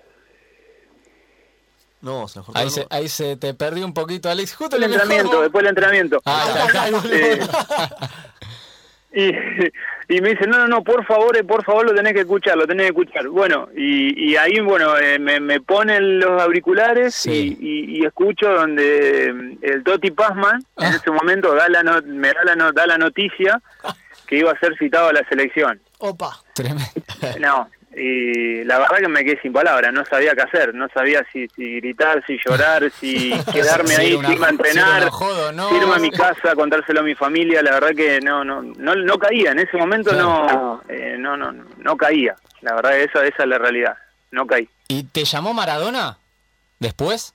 no, 2.02 2.28
se 2.28 2.40
ahí, 2.56 2.70
se, 2.72 2.88
ahí 2.90 3.08
se 3.08 3.38
te 3.38 3.54
perdió 3.54 3.86
un 3.86 3.94
poquito, 3.94 4.30
Alex. 4.30 4.56
Justo 4.56 4.76
el 4.76 4.84
entrenamiento, 4.84 5.42
después 5.42 5.62
del 5.62 5.70
entrenamiento. 5.70 6.20
Ah, 6.26 6.90
eh, 7.12 7.40
y, 9.14 9.30
y 10.08 10.22
me 10.22 10.30
dice, 10.30 10.48
no, 10.48 10.58
no, 10.58 10.68
no, 10.68 10.84
por 10.84 11.06
favor, 11.06 11.36
eh, 11.38 11.44
por 11.44 11.64
favor, 11.64 11.86
lo 11.86 11.94
tenés 11.94 12.14
que 12.14 12.22
escuchar, 12.22 12.58
lo 12.58 12.66
tenés 12.66 12.92
que 12.92 13.00
escuchar. 13.02 13.28
Bueno, 13.28 13.70
y, 13.76 14.32
y 14.32 14.36
ahí, 14.38 14.60
bueno, 14.60 14.98
eh, 14.98 15.20
me, 15.20 15.40
me, 15.40 15.60
ponen 15.60 16.20
los 16.20 16.42
auriculares 16.42 17.14
sí. 17.16 17.58
y, 17.60 18.00
y, 18.00 18.06
escucho 18.06 18.50
donde 18.52 19.58
el 19.62 19.84
Toti 19.84 20.12
Pazman, 20.12 20.64
ah. 20.78 20.88
en 20.88 20.94
ese 20.94 21.12
momento, 21.12 21.54
da 21.54 21.68
la 21.70 21.84
no, 21.84 22.02
me 22.02 22.34
da 22.34 22.44
la, 22.46 22.56
no, 22.56 22.72
da 22.72 22.88
la 22.88 22.98
noticia 22.98 23.62
que 24.28 24.38
iba 24.38 24.52
a 24.52 24.60
ser 24.60 24.78
citado 24.78 25.10
a 25.10 25.14
la 25.14 25.28
selección. 25.28 25.82
Opa. 26.00 26.32
Tremendo. 26.54 26.84
No, 27.40 27.70
y 27.94 28.64
la 28.64 28.80
verdad 28.80 28.98
que 29.00 29.08
me 29.10 29.26
quedé 29.26 29.42
sin 29.42 29.52
palabras, 29.52 29.92
no 29.92 30.06
sabía 30.06 30.34
qué 30.34 30.42
hacer, 30.42 30.74
no 30.74 30.88
sabía 30.94 31.26
si, 31.34 31.48
si 31.50 31.76
gritar, 31.76 32.24
si 32.26 32.38
llorar, 32.38 32.90
si 32.90 33.32
quedarme 33.52 33.96
ahí 33.96 34.18
sin 34.18 34.44
entrenar, 34.44 35.10
jodo, 35.10 35.52
no. 35.52 35.76
irme 35.76 35.96
a 35.96 36.00
mi 36.00 36.12
casa, 36.12 36.56
contárselo 36.56 37.02
a 37.02 37.04
mi 37.04 37.16
familia, 37.16 37.62
la 37.62 37.72
verdad 37.72 37.92
que 37.96 38.22
no 38.22 38.46
no 38.46 38.62
no, 38.62 38.96
no 38.96 39.20
caía, 39.20 39.52
en 39.52 39.60
ese 39.60 39.76
momento 39.76 40.14
no, 40.14 40.82
eh, 40.88 41.18
no 41.20 41.36
no 41.36 41.52
no 41.52 41.98
caía, 41.98 42.36
la 42.62 42.76
verdad 42.76 42.92
que 42.92 43.04
esa, 43.04 43.26
esa 43.26 43.44
es 43.44 43.50
la 43.50 43.58
realidad, 43.58 43.98
no 44.32 44.48
caí. 44.48 44.70
¿Y 44.88 45.04
te 45.04 45.26
llamó 45.26 45.54
Maradona 45.54 46.18
después? 46.80 47.34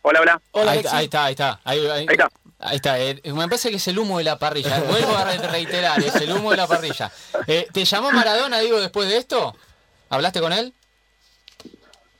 Hola, 0.00 0.20
hola. 0.22 0.40
hola 0.52 0.70
ahí, 0.70 0.84
ahí, 0.90 1.04
está, 1.04 1.24
ahí 1.26 1.32
está. 1.32 1.60
Ahí, 1.64 1.80
ahí, 1.80 1.90
ahí 1.90 2.06
está. 2.08 2.30
Ahí 2.60 2.76
está, 2.76 2.98
eh, 2.98 3.20
me 3.24 3.44
parece 3.44 3.70
que 3.70 3.76
es 3.76 3.86
el 3.88 3.98
humo 3.98 4.18
de 4.18 4.24
la 4.24 4.38
parrilla. 4.38 4.80
Vuelvo 4.88 5.16
a 5.16 5.24
reiterar, 5.24 5.98
es 6.00 6.16
el 6.16 6.32
humo 6.32 6.50
de 6.50 6.56
la 6.56 6.66
parrilla. 6.66 7.10
Eh, 7.46 7.66
¿Te 7.72 7.84
llamó 7.84 8.10
Maradona, 8.10 8.58
digo, 8.58 8.80
después 8.80 9.08
de 9.08 9.16
esto? 9.18 9.54
¿Hablaste 10.10 10.40
con 10.40 10.52
él? 10.52 10.72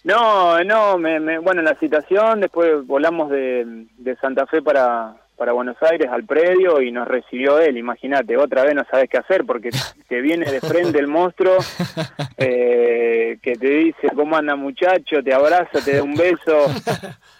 No, 0.04 0.62
no, 0.64 0.96
me, 0.96 1.18
me- 1.20 1.38
bueno, 1.38 1.60
la 1.62 1.74
citación, 1.74 2.40
después 2.40 2.86
volamos 2.86 3.30
de, 3.30 3.86
de 3.98 4.16
Santa 4.16 4.46
Fe 4.46 4.62
para, 4.62 5.16
para 5.38 5.52
Buenos 5.52 5.76
Aires 5.82 6.08
al 6.10 6.24
predio 6.24 6.82
y 6.82 6.90
nos 6.90 7.06
recibió 7.06 7.60
él, 7.60 7.78
imagínate, 7.78 8.36
otra 8.36 8.64
vez 8.64 8.74
no 8.74 8.84
sabes 8.90 9.08
qué 9.08 9.18
hacer 9.18 9.44
porque 9.46 9.70
te 10.08 10.20
viene 10.20 10.50
de 10.50 10.60
frente 10.60 10.98
el 10.98 11.06
monstruo 11.06 11.56
eh, 12.36 13.38
que 13.40 13.54
te 13.54 13.68
dice 13.68 14.08
cómo 14.16 14.36
anda 14.36 14.56
muchacho, 14.56 15.22
te 15.22 15.32
abraza, 15.32 15.80
te 15.84 15.96
da 15.96 16.02
un 16.02 16.14
beso. 16.14 16.66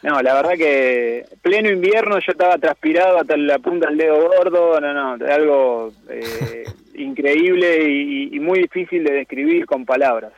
No, 0.01 0.23
la 0.23 0.35
verdad 0.35 0.53
que 0.53 1.27
pleno 1.43 1.69
invierno 1.71 2.21
yo 2.21 2.31
estaba 2.31 2.57
transpirado 2.57 3.19
hasta 3.19 3.37
la 3.37 3.59
punta 3.59 3.89
del 3.89 3.99
dedo 3.99 4.29
gordo, 4.29 4.81
no, 4.81 4.95
no, 4.95 5.27
algo 5.27 5.93
eh, 6.09 6.65
increíble 6.95 7.91
y, 7.91 8.37
y 8.37 8.39
muy 8.39 8.61
difícil 8.61 9.03
de 9.03 9.13
describir 9.13 9.67
con 9.67 9.85
palabras. 9.85 10.33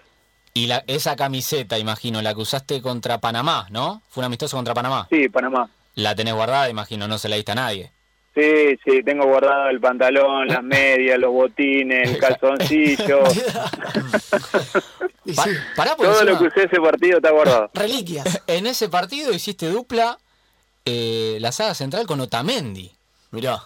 Y 0.54 0.66
la, 0.66 0.82
esa 0.86 1.14
camiseta, 1.14 1.78
imagino, 1.78 2.22
la 2.22 2.34
que 2.34 2.40
usaste 2.40 2.80
contra 2.80 3.18
Panamá, 3.18 3.66
¿no? 3.70 4.00
Fue 4.08 4.22
un 4.22 4.26
amistoso 4.26 4.56
contra 4.56 4.72
Panamá. 4.72 5.06
Sí, 5.10 5.28
Panamá. 5.28 5.68
La 5.94 6.14
tenés 6.14 6.34
guardada, 6.34 6.68
imagino, 6.70 7.06
no 7.08 7.18
se 7.18 7.28
la 7.28 7.36
diste 7.36 7.52
a 7.52 7.56
nadie. 7.56 7.92
Sí, 8.34 8.78
sí, 8.84 9.02
tengo 9.02 9.26
guardado 9.26 9.68
el 9.70 9.80
pantalón, 9.80 10.46
las 10.46 10.62
medias, 10.62 11.18
los 11.18 11.32
botines, 11.32 12.08
el 12.10 12.18
calzoncillo. 12.20 13.22
Pa- 15.36 15.46
pará, 15.76 15.96
porque 15.96 16.12
Todo 16.12 16.24
lo 16.24 16.38
que 16.38 16.44
usé 16.46 16.64
ese 16.64 16.80
partido 16.80 17.16
está 17.18 17.30
guardado. 17.30 17.70
reliquias. 17.74 18.42
en 18.46 18.66
ese 18.66 18.88
partido 18.88 19.32
hiciste 19.32 19.66
dupla 19.68 20.18
eh, 20.84 21.38
la 21.40 21.52
saga 21.52 21.74
central 21.74 22.06
con 22.06 22.20
Otamendi. 22.20 22.90
Mirá. 23.32 23.58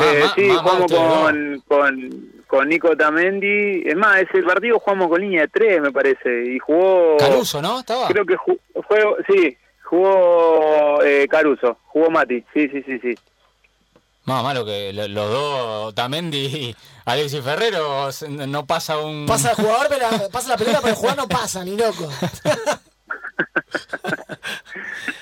Eh, 0.00 0.24
sí, 0.36 0.48
jugamos 0.48 0.90
con, 0.92 1.62
con, 1.66 2.32
con 2.46 2.68
Nico 2.68 2.96
Tamendi. 2.96 3.82
Es 3.84 3.96
más, 3.96 4.18
ese 4.22 4.42
partido 4.42 4.78
jugamos 4.78 5.08
con 5.08 5.20
línea 5.20 5.42
de 5.42 5.48
tres, 5.48 5.80
me 5.80 5.90
parece. 5.92 6.52
Y 6.54 6.58
jugó. 6.58 7.16
Caruso, 7.18 7.60
¿no? 7.60 7.80
Estaba. 7.80 8.08
Creo 8.08 8.24
que 8.24 8.36
ju- 8.36 8.58
fue. 8.86 8.98
Sí, 9.28 9.56
jugó 9.88 11.02
eh, 11.02 11.26
Caruso. 11.28 11.78
Jugó 11.86 12.10
Mati. 12.10 12.44
Sí, 12.54 12.68
sí, 12.68 12.82
sí, 12.86 12.98
sí. 13.00 13.14
Más 14.24 14.42
malo 14.42 14.64
que 14.64 14.92
lo- 14.92 15.08
los 15.08 15.30
dos, 15.30 15.88
Otamendi 15.92 16.38
y 16.46 16.76
Alexis 17.06 17.42
Ferrero, 17.42 18.10
no 18.46 18.66
pasa 18.66 18.98
un... 18.98 19.24
Pasa 19.26 19.50
el 19.50 19.56
jugador, 19.56 19.86
pero 19.88 20.06
pasa 20.30 20.50
la 20.50 20.56
pelota, 20.58 20.78
pero 20.82 20.90
el 20.90 20.96
jugador 20.96 21.18
no 21.18 21.28
pasa, 21.28 21.64
ni 21.64 21.76
loco. 21.76 22.08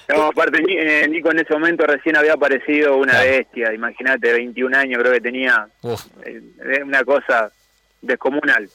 No, 0.09 0.27
aparte, 0.27 0.63
eh, 0.69 1.07
Nico 1.09 1.31
en 1.33 1.41
ese 1.41 1.53
momento 1.53 1.85
recién 1.85 2.17
había 2.17 2.35
aparecido 2.35 2.97
una 2.97 3.13
Claro. 3.13 3.29
bestia. 3.31 3.75
Imagínate, 3.75 4.33
21 4.33 4.77
años 4.79 5.01
creo 5.01 5.13
que 5.13 5.21
tenía. 5.21 5.67
Uf. 5.83 6.07
Eh, 6.25 6.41
Es 6.73 6.83
una 6.83 7.03
cosa 7.05 7.51
descomunal. 8.01 8.69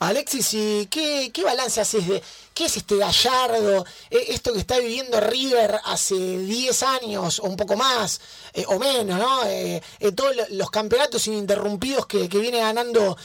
Alexis, 0.00 0.52
¿y 0.54 0.86
qué, 0.90 1.30
qué 1.32 1.44
balance 1.44 1.80
haces 1.80 2.06
de 2.06 2.22
qué 2.54 2.66
es 2.66 2.76
este 2.76 2.96
Gallardo? 2.96 3.84
Eh, 4.10 4.24
Esto 4.28 4.52
que 4.52 4.58
está 4.58 4.78
viviendo 4.78 5.18
River 5.20 5.76
hace 5.84 6.14
10 6.14 6.82
años 6.82 7.38
o 7.40 7.44
un 7.44 7.56
poco 7.56 7.76
más, 7.76 8.20
eh, 8.52 8.64
o 8.68 8.78
menos, 8.78 9.18
¿no? 9.18 9.44
Eh, 9.46 9.80
eh, 10.00 10.12
todos 10.12 10.36
lo- 10.36 10.44
los 10.50 10.70
campeonatos 10.70 11.26
ininterrumpidos 11.28 12.06
que, 12.06 12.28
que 12.28 12.38
viene 12.38 12.58
ganando 12.58 13.16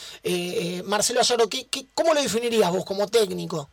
Marcelo 0.85 1.19
Gallardo, 1.19 1.49
¿qué, 1.49 1.67
qué, 1.69 1.85
¿cómo 1.93 2.13
lo 2.13 2.21
definirías 2.21 2.71
vos 2.71 2.85
como 2.85 3.07
técnico? 3.07 3.69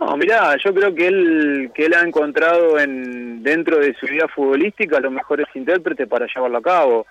No, 0.00 0.16
mirá, 0.18 0.54
yo 0.62 0.74
creo 0.74 0.94
que 0.94 1.06
él, 1.06 1.70
que 1.74 1.86
él 1.86 1.94
ha 1.94 2.02
encontrado 2.02 2.78
en 2.78 3.42
dentro 3.42 3.78
de 3.78 3.94
su 3.98 4.06
vida 4.06 4.26
futbolística 4.28 5.00
los 5.00 5.12
mejores 5.12 5.46
intérpretes 5.54 6.06
para 6.08 6.26
llevarlo 6.26 6.58
a 6.58 6.62
cabo. 6.62 7.06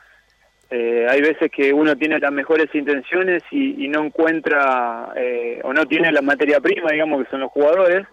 Eh, 0.75 1.05
hay 1.07 1.21
veces 1.21 1.51
que 1.51 1.71
uno 1.71 1.95
tiene 1.95 2.17
las 2.19 2.31
mejores 2.31 2.67
intenciones 2.73 3.43
y, 3.51 3.85
y 3.85 3.87
no 3.89 4.03
encuentra 4.03 5.09
eh, 5.15 5.59
o 5.63 5.71
no 5.71 5.85
tiene 5.85 6.11
la 6.11 6.23
materia 6.23 6.59
prima, 6.59 6.89
digamos 6.91 7.23
que 7.23 7.29
son 7.29 7.41
los 7.41 7.51
jugadores, 7.51 8.07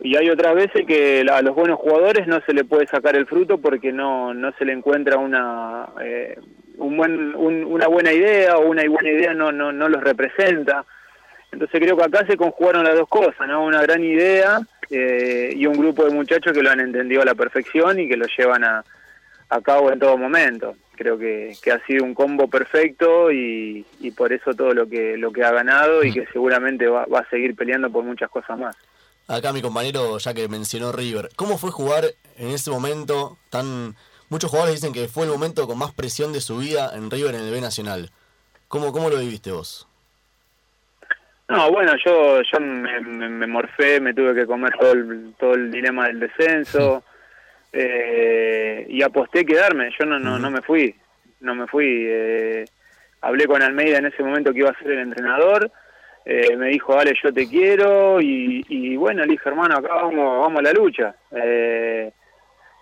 y 0.00 0.16
hay 0.16 0.30
otras 0.30 0.54
veces 0.54 0.86
que 0.86 1.26
a 1.30 1.42
los 1.42 1.54
buenos 1.54 1.78
jugadores 1.78 2.26
no 2.26 2.40
se 2.46 2.54
le 2.54 2.64
puede 2.64 2.86
sacar 2.86 3.16
el 3.16 3.26
fruto 3.26 3.58
porque 3.58 3.92
no, 3.92 4.32
no 4.32 4.50
se 4.52 4.64
le 4.64 4.72
encuentra 4.72 5.18
una 5.18 5.88
eh, 6.02 6.38
un 6.78 6.96
buen, 6.96 7.34
un- 7.36 7.64
una 7.64 7.86
buena 7.88 8.10
idea 8.10 8.56
o 8.56 8.66
una 8.70 8.82
buena 8.88 9.10
idea 9.10 9.34
no, 9.34 9.52
no, 9.52 9.70
no 9.70 9.86
los 9.90 10.02
representa. 10.02 10.86
Entonces 11.52 11.78
creo 11.80 11.96
que 11.98 12.04
acá 12.04 12.24
se 12.26 12.38
conjugaron 12.38 12.84
las 12.84 12.94
dos 12.94 13.08
cosas, 13.08 13.46
¿no? 13.46 13.62
Una 13.64 13.82
gran 13.82 14.02
idea 14.02 14.60
eh, 14.88 15.52
y 15.54 15.66
un 15.66 15.74
grupo 15.74 16.06
de 16.06 16.14
muchachos 16.14 16.54
que 16.54 16.62
lo 16.62 16.70
han 16.70 16.80
entendido 16.80 17.20
a 17.20 17.26
la 17.26 17.34
perfección 17.34 17.98
y 18.00 18.08
que 18.08 18.16
lo 18.16 18.24
llevan 18.38 18.64
a, 18.64 18.82
a 19.50 19.60
cabo 19.60 19.92
en 19.92 19.98
todo 19.98 20.16
momento. 20.16 20.76
Creo 21.00 21.16
que, 21.18 21.56
que 21.62 21.72
ha 21.72 21.82
sido 21.86 22.04
un 22.04 22.12
combo 22.12 22.46
perfecto 22.48 23.32
y, 23.32 23.86
y 24.00 24.10
por 24.10 24.34
eso 24.34 24.52
todo 24.52 24.74
lo 24.74 24.86
que 24.86 25.16
lo 25.16 25.32
que 25.32 25.42
ha 25.42 25.50
ganado 25.50 26.04
y 26.04 26.12
que 26.12 26.26
seguramente 26.30 26.86
va, 26.88 27.06
va 27.06 27.20
a 27.20 27.28
seguir 27.30 27.56
peleando 27.56 27.88
por 27.90 28.04
muchas 28.04 28.28
cosas 28.28 28.58
más. 28.58 28.76
Acá 29.26 29.50
mi 29.54 29.62
compañero, 29.62 30.18
ya 30.18 30.34
que 30.34 30.46
mencionó 30.48 30.92
River, 30.92 31.30
¿cómo 31.36 31.56
fue 31.56 31.70
jugar 31.70 32.04
en 32.36 32.48
ese 32.50 32.70
momento 32.70 33.38
tan... 33.48 33.96
Muchos 34.28 34.50
jugadores 34.50 34.74
dicen 34.74 34.92
que 34.92 35.08
fue 35.08 35.24
el 35.24 35.30
momento 35.30 35.66
con 35.66 35.78
más 35.78 35.94
presión 35.94 36.34
de 36.34 36.42
su 36.42 36.58
vida 36.58 36.90
en 36.94 37.10
River 37.10 37.34
en 37.34 37.40
el 37.44 37.50
B 37.50 37.62
Nacional. 37.62 38.10
¿Cómo, 38.68 38.92
cómo 38.92 39.08
lo 39.08 39.16
viviste 39.18 39.52
vos? 39.52 39.88
No, 41.48 41.70
bueno, 41.72 41.92
yo 42.04 42.42
yo 42.42 42.60
me, 42.60 43.00
me- 43.00 43.28
me 43.30 43.46
morfé, 43.46 44.00
me 44.00 44.12
tuve 44.12 44.34
que 44.34 44.46
comer 44.46 44.72
todo 44.78 44.92
el, 44.92 45.34
todo 45.40 45.54
el 45.54 45.70
dilema 45.70 46.08
del 46.08 46.20
descenso 46.20 47.02
eh, 47.72 48.86
y 48.88 49.02
aposté 49.02 49.44
quedarme. 49.44 49.90
Yo 49.98 50.06
no 50.06 50.18
no, 50.18 50.38
no 50.38 50.50
me 50.50 50.60
fui, 50.62 50.94
no 51.40 51.54
me 51.54 51.66
fui. 51.66 52.04
eh, 52.06 52.64
hablé 53.22 53.46
con 53.46 53.62
Almeida 53.62 53.98
en 53.98 54.06
ese 54.06 54.22
momento 54.22 54.52
que 54.52 54.60
iba 54.60 54.70
a 54.70 54.78
ser 54.78 54.92
el 54.92 55.00
entrenador. 55.00 55.70
eh, 56.24 56.56
me 56.56 56.68
dijo, 56.68 56.94
vale, 56.94 57.12
yo 57.22 57.32
te 57.32 57.48
quiero 57.48 58.20
y, 58.20 58.64
y 58.68 58.96
bueno, 58.96 59.24
le 59.24 59.32
dije, 59.32 59.48
hermano, 59.48 59.76
acá 59.76 59.94
vamos, 59.94 60.40
vamos 60.42 60.58
a 60.58 60.62
la 60.62 60.72
lucha. 60.72 61.14
Eh, 61.32 62.10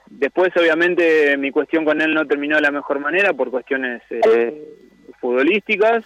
después, 0.06 0.50
obviamente, 0.56 1.36
mi 1.36 1.50
cuestión 1.50 1.84
con 1.84 2.00
él 2.00 2.12
no 2.14 2.26
terminó 2.26 2.56
de 2.56 2.62
la 2.62 2.70
mejor 2.70 2.98
manera 2.98 3.32
por 3.32 3.50
cuestiones 3.50 4.02
eh, 4.10 4.64
futbolísticas 5.20 6.04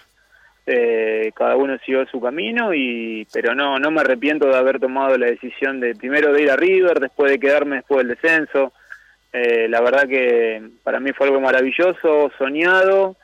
eh, 0.67 1.33
cada 1.35 1.57
uno 1.57 1.77
siguió 1.85 2.07
su 2.07 2.21
camino 2.21 2.73
y 2.73 3.27
pero 3.33 3.55
no 3.55 3.79
no 3.79 3.91
me 3.91 4.01
arrepiento 4.01 4.47
de 4.47 4.57
haber 4.57 4.79
tomado 4.79 5.19
la 5.19 5.27
decisión 5.27 5.81
de 5.81 5.95
primero 5.97 6.33
de 6.33 6.43
ir 6.43 6.51
a 6.51 6.57
River 6.57 7.01
después 7.01 7.33
de 7.33 7.41
quedarme 7.41 7.77
después 7.77 7.99
del 7.99 8.17
descenso 8.17 8.73
Eh, 9.35 9.67
la 9.67 9.81
verdad 9.81 10.07
que 10.07 10.63
para 10.83 11.01
mí 11.01 11.11
fue 11.15 11.27
algo 11.27 11.41
maravilloso 11.41 12.31
soñado 12.37 13.17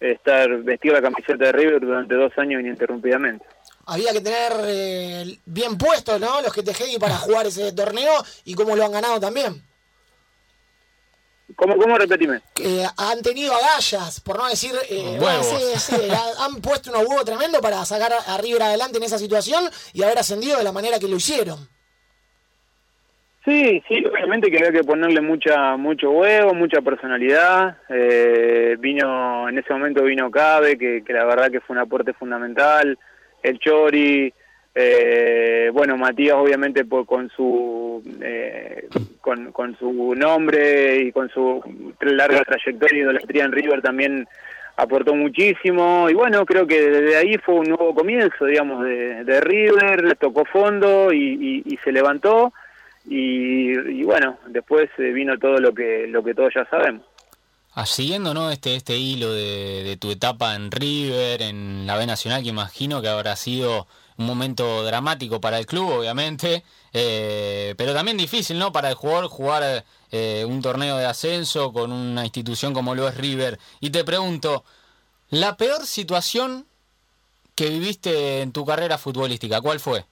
estar 0.00 0.48
vestir 0.64 0.92
la 0.92 1.00
camiseta 1.00 1.44
de 1.44 1.52
River 1.52 1.80
durante 1.80 2.16
dos 2.16 2.36
años 2.36 2.60
ininterrumpidamente 2.60 3.46
Había 3.86 4.12
que 4.12 4.20
tener 4.20 4.52
eh, 4.66 5.38
bien 5.46 5.78
puestos, 5.78 6.20
¿no? 6.20 6.42
Los 6.42 6.52
que 6.52 6.64
te 6.64 6.72
para 6.98 7.16
jugar 7.16 7.46
ese 7.46 7.72
torneo 7.72 8.12
y 8.44 8.54
cómo 8.54 8.74
lo 8.74 8.84
han 8.84 8.92
ganado 8.92 9.20
también. 9.20 9.62
¿Cómo, 11.56 11.76
cómo 11.76 11.96
repetime? 11.98 12.40
que 12.54 12.84
han 12.96 13.22
tenido 13.22 13.52
agallas, 13.54 14.20
por 14.20 14.38
no 14.38 14.48
decir 14.48 14.72
eh, 14.88 15.18
sí, 15.42 15.78
sí, 15.94 15.96
ha- 16.10 16.44
han 16.44 16.60
puesto 16.60 16.90
unos 16.90 17.06
huevos 17.06 17.24
tremendos 17.24 17.60
para 17.60 17.84
sacar 17.84 18.12
a 18.26 18.38
River 18.38 18.62
adelante 18.62 18.98
en 18.98 19.04
esa 19.04 19.18
situación 19.18 19.64
y 19.92 20.02
haber 20.02 20.18
ascendido 20.18 20.58
de 20.58 20.64
la 20.64 20.72
manera 20.72 20.98
que 20.98 21.08
lo 21.08 21.16
hicieron. 21.16 21.58
Sí, 23.44 23.82
sí, 23.88 24.04
obviamente 24.06 24.50
que 24.50 24.58
había 24.58 24.70
que 24.70 24.84
ponerle 24.86 25.20
mucha, 25.20 25.76
mucho 25.76 26.10
huevo, 26.10 26.54
mucha 26.54 26.80
personalidad. 26.80 27.76
Eh, 27.88 28.76
vino, 28.78 29.48
en 29.48 29.58
ese 29.58 29.72
momento 29.72 30.04
vino 30.04 30.30
Cabe, 30.30 30.78
que, 30.78 31.02
que 31.04 31.12
la 31.12 31.24
verdad 31.24 31.50
que 31.50 31.60
fue 31.60 31.74
un 31.74 31.82
aporte 31.82 32.12
fundamental. 32.12 32.96
El 33.42 33.58
Chori, 33.58 34.32
eh, 34.74 35.70
bueno, 35.72 35.96
Matías 35.96 36.34
obviamente 36.36 36.84
por, 36.84 37.04
con 37.06 37.28
su 37.30 38.02
eh, 38.22 38.88
con, 39.20 39.52
con 39.52 39.76
su 39.78 40.14
nombre 40.14 40.96
y 40.96 41.12
con 41.12 41.28
su 41.28 41.62
larga 42.00 42.42
trayectoria 42.44 42.98
y 42.98 43.02
idolatría 43.02 43.44
en 43.44 43.52
River 43.52 43.82
también 43.82 44.26
aportó 44.76 45.14
muchísimo 45.14 46.08
y 46.08 46.14
bueno, 46.14 46.46
creo 46.46 46.66
que 46.66 46.80
desde 46.90 47.16
ahí 47.16 47.36
fue 47.44 47.56
un 47.56 47.68
nuevo 47.68 47.94
comienzo, 47.94 48.46
digamos, 48.46 48.82
de, 48.84 49.22
de 49.24 49.40
River, 49.42 50.16
tocó 50.18 50.44
fondo 50.46 51.12
y, 51.12 51.62
y- 51.66 51.74
y 51.74 51.76
se 51.84 51.92
levantó 51.92 52.52
y, 53.06 53.72
y 53.78 54.02
bueno, 54.04 54.38
después 54.46 54.88
eh, 54.98 55.02
vino 55.12 55.38
todo 55.38 55.58
lo 55.58 55.74
que 55.74 56.06
lo 56.08 56.22
que 56.24 56.34
todos 56.34 56.52
ya 56.54 56.64
sabemos. 56.70 57.02
Ah, 57.74 57.86
siguiendo 57.86 58.34
¿no? 58.34 58.50
este, 58.50 58.74
este 58.76 58.96
hilo 58.96 59.32
de, 59.32 59.82
de 59.84 59.96
tu 59.96 60.10
etapa 60.10 60.54
en 60.54 60.70
River, 60.70 61.40
en 61.42 61.86
la 61.86 61.96
B 61.96 62.06
Nacional, 62.06 62.42
que 62.42 62.50
imagino 62.50 63.00
que 63.02 63.08
habrá 63.08 63.34
sido 63.36 63.86
un 64.22 64.26
momento 64.26 64.84
dramático 64.84 65.40
para 65.40 65.58
el 65.58 65.66
club, 65.66 65.90
obviamente, 65.90 66.62
eh, 66.92 67.74
pero 67.76 67.92
también 67.92 68.16
difícil 68.16 68.58
¿no? 68.58 68.72
para 68.72 68.88
el 68.88 68.94
jugador 68.94 69.28
jugar 69.28 69.84
eh, 70.10 70.44
un 70.46 70.62
torneo 70.62 70.96
de 70.96 71.06
ascenso 71.06 71.72
con 71.72 71.92
una 71.92 72.24
institución 72.24 72.72
como 72.72 72.94
lo 72.94 73.08
es 73.08 73.16
River. 73.16 73.58
Y 73.80 73.90
te 73.90 74.04
pregunto, 74.04 74.64
¿la 75.30 75.56
peor 75.56 75.84
situación 75.86 76.64
que 77.54 77.68
viviste 77.68 78.40
en 78.40 78.52
tu 78.52 78.64
carrera 78.64 78.96
futbolística, 78.96 79.60
cuál 79.60 79.80
fue? 79.80 80.04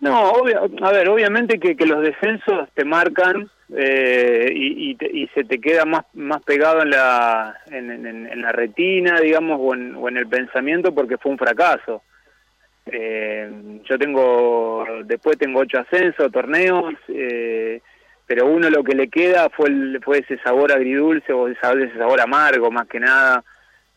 No, 0.00 0.32
a 0.82 0.92
ver, 0.92 1.08
obviamente 1.08 1.60
que, 1.60 1.76
que 1.76 1.86
los 1.86 2.02
descensos 2.02 2.68
te 2.74 2.84
marcan 2.84 3.50
eh, 3.76 4.50
y, 4.54 4.90
y, 4.90 4.94
te- 4.96 5.10
y 5.10 5.26
se 5.28 5.44
te 5.44 5.58
queda 5.60 5.84
más 5.84 6.04
más 6.14 6.42
pegado 6.42 6.82
en 6.82 6.90
la 6.90 7.56
en, 7.70 7.90
en- 7.90 8.26
en 8.26 8.42
la 8.42 8.52
retina 8.52 9.18
digamos 9.20 9.58
o 9.60 9.74
en, 9.74 9.94
o 9.96 10.08
en 10.08 10.16
el 10.18 10.26
pensamiento 10.28 10.94
porque 10.94 11.18
fue 11.18 11.32
un 11.32 11.38
fracaso. 11.38 12.02
Eh, 12.86 13.48
yo 13.88 13.96
tengo 13.98 14.84
después 15.04 15.38
tengo 15.38 15.60
ocho 15.60 15.78
ascensos 15.78 16.32
torneos 16.32 16.94
eh, 17.08 17.80
pero 18.26 18.46
uno 18.46 18.68
lo 18.70 18.82
que 18.82 18.94
le 18.96 19.08
queda 19.08 19.48
fue 19.50 19.68
el- 19.68 20.00
fue 20.02 20.18
ese 20.18 20.36
sabor 20.38 20.72
agridulce 20.72 21.32
o 21.32 21.46
ese, 21.48 21.60
ese 21.84 21.96
sabor 21.96 22.20
amargo 22.20 22.70
más 22.72 22.88
que 22.88 22.98
nada 22.98 23.44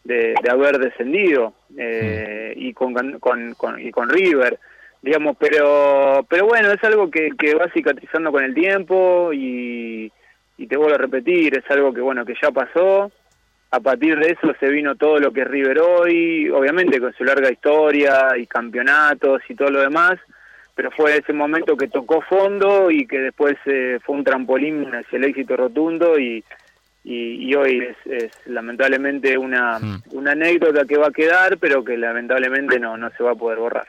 de, 0.04 0.36
de 0.44 0.50
haber 0.52 0.78
descendido 0.78 1.54
eh, 1.78 2.54
y 2.56 2.74
con, 2.74 2.94
con, 3.20 3.54
con- 3.56 3.80
y 3.80 3.90
con 3.92 4.08
River 4.10 4.60
digamos 5.06 5.38
pero 5.40 6.26
pero 6.28 6.48
bueno 6.48 6.72
es 6.72 6.84
algo 6.84 7.12
que, 7.12 7.30
que 7.38 7.54
va 7.54 7.70
cicatrizando 7.72 8.32
con 8.32 8.44
el 8.44 8.56
tiempo 8.56 9.32
y, 9.32 10.12
y 10.58 10.68
te 10.68 10.76
vuelvo 10.76 10.96
a 10.96 10.98
repetir 10.98 11.56
es 11.56 11.70
algo 11.70 11.94
que 11.94 12.02
bueno 12.02 12.26
que 12.26 12.34
ya 12.42 12.50
pasó 12.50 13.12
a 13.70 13.80
partir 13.80 14.18
de 14.18 14.32
eso 14.32 14.54
se 14.60 14.68
vino 14.70 14.96
todo 14.96 15.20
lo 15.20 15.32
que 15.32 15.42
es 15.42 15.48
River 15.48 15.80
hoy 15.80 16.50
obviamente 16.50 17.00
con 17.00 17.14
su 17.14 17.24
larga 17.24 17.52
historia 17.52 18.36
y 18.36 18.48
campeonatos 18.48 19.44
y 19.48 19.54
todo 19.56 19.70
lo 19.70 19.82
demás 19.82 20.16
pero 20.74 20.90
fue 20.92 21.18
ese 21.18 21.34
momento 21.34 21.78
que 21.78 21.88
tocó 21.88 22.22
fondo 22.22 22.90
y 22.90 23.06
que 23.06 23.20
después 23.20 23.56
eh, 23.66 24.00
fue 24.04 24.16
un 24.16 24.24
trampolín 24.24 24.86
hacia 24.94 25.18
el 25.18 25.24
éxito 25.26 25.56
rotundo 25.56 26.18
y, 26.20 26.44
y, 27.04 27.48
y 27.48 27.56
hoy 27.56 27.80
es, 27.80 27.98
es 28.12 28.32
lamentablemente 28.48 29.38
una, 29.38 29.80
Mm. 29.80 30.02
una 30.12 30.32
anécdota 30.34 30.84
que 30.86 30.98
va 30.98 31.08
a 31.08 31.12
quedar, 31.12 31.58
pero 31.60 31.82
que 31.84 31.96
lamentablemente 31.96 32.78
no, 32.80 32.98
no 32.98 33.10
se 33.12 33.24
va 33.24 33.32
a 33.32 33.36
poder 33.36 33.60
borrar. 33.60 33.88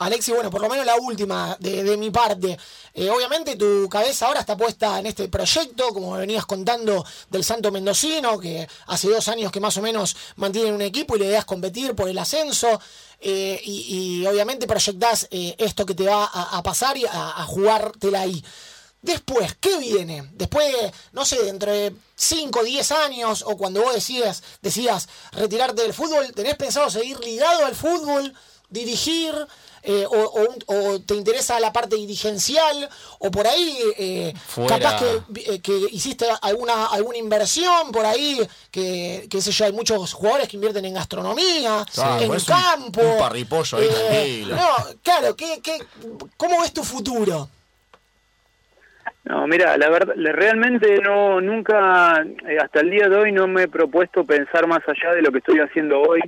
Alexi, 0.00 0.32
bueno, 0.32 0.50
por 0.50 0.62
lo 0.62 0.68
menos 0.68 0.86
la 0.86 0.96
última 0.96 1.56
de, 1.60 1.84
de 1.84 1.96
mi 1.98 2.10
parte. 2.10 2.58
Eh, 2.94 3.10
obviamente 3.10 3.56
tu 3.56 3.86
cabeza 3.90 4.26
ahora 4.26 4.40
está 4.40 4.56
puesta 4.56 4.98
en 4.98 5.04
este 5.04 5.28
proyecto, 5.28 5.88
como 5.92 6.12
venías 6.12 6.46
contando 6.46 7.04
del 7.28 7.44
Santo 7.44 7.70
Mendocino, 7.70 8.38
que 8.38 8.66
hace 8.86 9.08
dos 9.08 9.28
años 9.28 9.52
que 9.52 9.60
más 9.60 9.76
o 9.76 9.82
menos 9.82 10.16
mantienen 10.36 10.72
un 10.72 10.80
equipo 10.80 11.16
y 11.16 11.18
la 11.18 11.26
idea 11.26 11.38
es 11.40 11.44
competir 11.44 11.94
por 11.94 12.08
el 12.08 12.18
ascenso. 12.18 12.80
eh, 13.20 13.60
y, 13.62 14.24
obviamente 14.26 14.66
proyectás 14.66 15.28
eh, 15.30 15.54
esto 15.58 15.84
que 15.84 15.94
te 15.94 16.04
va 16.04 16.24
a, 16.24 16.62
pasar 16.62 16.96
y 16.96 17.04
a, 17.04 17.44
jugártela 17.46 18.22
ahí. 18.22 18.42
Después, 19.02 19.54
¿qué 19.60 19.76
viene? 19.78 20.30
Después, 20.32 20.74
no 21.12 21.26
sé, 21.26 21.42
dentro 21.42 21.70
de 21.72 21.94
5, 22.16 22.64
10 22.64 22.92
años, 22.92 23.44
o 23.46 23.56
cuando 23.58 23.82
vos 23.82 23.94
decías, 23.94 24.42
decías 24.62 25.08
retirarte 25.32 25.82
del 25.82 25.92
fútbol, 25.92 26.32
¿tenés 26.32 26.56
pensado 26.56 26.88
seguir 26.90 27.18
ligado 27.20 27.66
al 27.66 27.74
fútbol, 27.74 28.34
dirigir, 28.70 29.34
eh, 29.82 30.04
o, 30.06 30.12
o 30.14 30.40
un- 30.40 30.64
o 30.94 31.00
te 31.00 31.14
interesa 31.14 31.58
la 31.58 31.72
parte 31.72 31.96
dirigencial, 31.96 32.88
o 33.18 33.30
por 33.30 33.46
ahí, 33.46 33.78
eh, 33.98 34.34
capaz 34.68 34.96
que, 34.98 35.54
eh, 35.54 35.60
que 35.60 35.72
hiciste 35.90 36.26
alguna, 36.42 36.86
alguna 36.86 37.16
inversión 37.18 37.90
por 37.90 38.04
ahí, 38.04 38.38
que, 38.70 39.26
qué 39.30 39.40
sé 39.40 39.50
yo, 39.52 39.64
hay 39.64 39.72
muchos 39.72 40.12
jugadores 40.12 40.48
que 40.48 40.56
invierten 40.56 40.84
en 40.84 40.94
gastronomía, 40.94 41.84
Claro, 41.94 42.22
en 42.24 42.34
es 42.34 42.48
un- 42.48 42.54
campo. 42.54 43.00
un 43.00 43.18
parripollo 43.18 43.78
ahí, 43.78 43.84
eh, 43.86 43.88
tranquilo. 44.44 44.56
No, 44.56 45.00
claro, 45.02 45.36
¿qué, 45.36 45.60
qué, 45.62 45.78
¿cómo 46.36 46.60
ves 46.60 46.72
tu 46.72 46.84
futuro? 46.84 47.48
No, 49.24 49.46
mira, 49.46 49.76
la 49.76 49.88
verdad, 49.90 50.14
le- 50.16 50.32
realmente 50.32 50.98
no, 50.98 51.40
nunca, 51.40 52.22
hasta 52.62 52.80
el 52.80 52.90
día 52.90 53.08
de 53.08 53.16
hoy 53.16 53.32
no 53.32 53.46
me 53.46 53.62
he 53.64 53.68
propuesto 53.68 54.24
pensar 54.24 54.66
más 54.66 54.80
allá 54.86 55.14
de 55.14 55.22
lo 55.22 55.30
que 55.32 55.38
estoy 55.38 55.58
haciendo 55.60 56.00
hoy, 56.00 56.20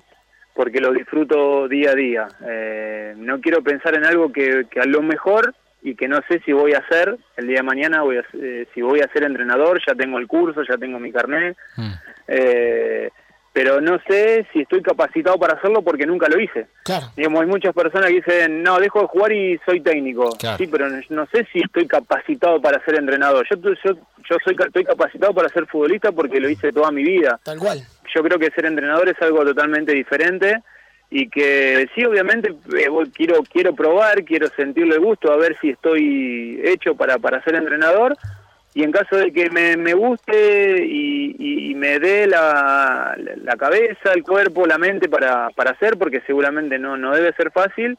porque 0.55 0.81
lo 0.81 0.93
disfruto 0.93 1.69
día 1.69 1.91
a 1.91 1.95
día. 1.95 2.29
Eh, 2.47 3.15
no 3.17 3.41
quiero 3.41 3.63
pensar 3.63 3.95
en 3.95 4.05
algo 4.05 4.33
que, 4.33 4.67
que 4.71 4.81
a 4.81 4.85
lo 4.85 5.03
mejor 5.03 5.55
y 5.83 5.95
que 5.97 6.07
no 6.09 6.21
sé 6.29 6.41
si 6.45 6.53
voy 6.53 6.75
a 6.75 6.79
hacer 6.79 7.17
el 7.37 7.47
día 7.49 7.57
de 7.57 7.63
mañana, 7.65 8.03
voy 8.03 8.19
a, 8.19 8.25
eh, 8.35 8.67
si 8.75 8.83
voy 8.83 9.01
a 9.01 9.09
ser 9.13 9.25
entrenador, 9.25 9.81
ya 9.87 9.95
tengo 9.95 10.19
el 10.19 10.29
curso, 10.29 10.63
ya 10.69 10.77
tengo 10.77 10.99
mi 11.01 11.11
carnet, 11.11 11.57
Mm. 11.77 11.93
eh, 12.29 13.11
pero 13.55 13.81
no 13.83 13.99
sé 14.09 14.47
si 14.53 14.61
estoy 14.61 14.81
capacitado 14.81 15.39
para 15.39 15.55
hacerlo 15.55 15.83
porque 15.83 16.07
nunca 16.07 16.27
lo 16.29 16.41
hice. 16.41 16.69
Claro. 16.85 17.09
Digamos, 17.17 17.43
hay 17.43 17.49
muchas 17.49 17.75
personas 17.75 18.09
que 18.09 18.15
dicen, 18.15 18.63
no, 18.63 18.79
dejo 18.79 19.03
de 19.03 19.07
jugar 19.09 19.33
y 19.33 19.61
soy 19.67 19.81
técnico. 19.81 20.31
Claro. 20.39 20.57
Sí, 20.57 20.67
pero 20.69 20.89
no, 20.89 21.27
sé 21.27 21.47
si 21.53 21.59
estoy 21.59 21.87
capacitado 21.87 22.63
para 22.63 22.83
ser 22.85 22.95
entrenador. 22.99 23.47
Yo, 23.51 23.57
yo, 23.85 23.93
yo 23.95 24.37
soy, 24.43 24.57
estoy 24.59 24.85
capacitado 24.85 25.35
para 25.35 25.51
ser 25.51 25.67
futbolista 25.67 26.13
porque 26.13 26.41
lo 26.41 26.49
hice 26.49 26.73
toda 26.73 26.91
mi 26.91 27.03
vida. 27.03 27.39
Tal 27.43 27.59
cual. 27.59 27.83
Yo 28.15 28.23
creo 28.23 28.39
que 28.39 28.51
ser 28.51 28.67
entrenador 28.67 29.09
es 29.09 29.21
algo 29.23 29.45
totalmente 29.45 29.93
diferente 29.93 30.59
y 31.11 31.29
que 31.29 31.89
sí, 31.95 32.05
obviamente, 32.05 32.55
eh, 32.79 32.89
voy- 32.89 33.11
quiero 33.11 33.43
quiero 33.53 33.75
probar, 33.75 34.25
quiero 34.25 34.49
sentirle 34.57 34.97
gusto, 34.99 35.31
a 35.33 35.37
ver 35.37 35.57
si 35.61 35.71
estoy 35.71 36.61
hecho 36.65 36.95
para, 36.95 37.19
para 37.19 37.43
ser 37.45 37.55
entrenador. 37.55 38.17
Y 38.75 38.85
en 38.85 38.93
caso 38.93 39.17
de 39.17 39.31
que 39.33 39.51
me, 39.51 39.77
me 39.77 39.93
guste 39.93 40.87
y, 40.87 41.37
y- 41.39 41.71
y 41.71 41.75
me 41.75 41.99
dé 41.99 42.27
la, 42.27 43.15
la 43.45 43.57
cabeza, 43.57 44.13
el 44.15 44.23
cuerpo, 44.23 44.65
la 44.67 44.79
mente 44.79 45.11
para, 45.11 45.51
para 45.51 45.73
hacer, 45.73 45.99
porque 45.99 46.23
seguramente 46.27 46.79
no, 46.79 46.97
no 46.97 47.15
debe 47.15 47.35
ser 47.35 47.51
fácil, 47.51 47.99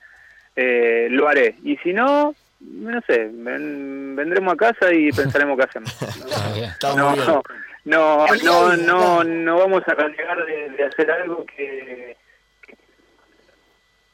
eh, 0.56 1.08
lo 1.12 1.28
haré. 1.28 1.54
Y 1.64 1.78
si 1.78 1.94
no, 1.94 2.34
no 2.60 3.02
sé, 3.06 3.30
ven- 3.32 4.16
vendremos 4.16 4.54
a 4.54 4.58
casa 4.58 4.92
y 4.92 5.12
pensaremos 5.12 5.58
qué 5.60 5.64
hacemos. 5.66 5.96
No, 6.98 7.16
no, 7.28 7.44
no, 7.86 8.28
no, 8.28 8.78
no, 8.78 9.24
no 9.24 9.58
vamos 9.58 9.84
a 9.88 9.94
renegar 9.94 10.46
de, 10.46 10.70
de 10.70 10.86
hacer 10.86 11.12
algo 11.12 11.46
que... 11.46 12.18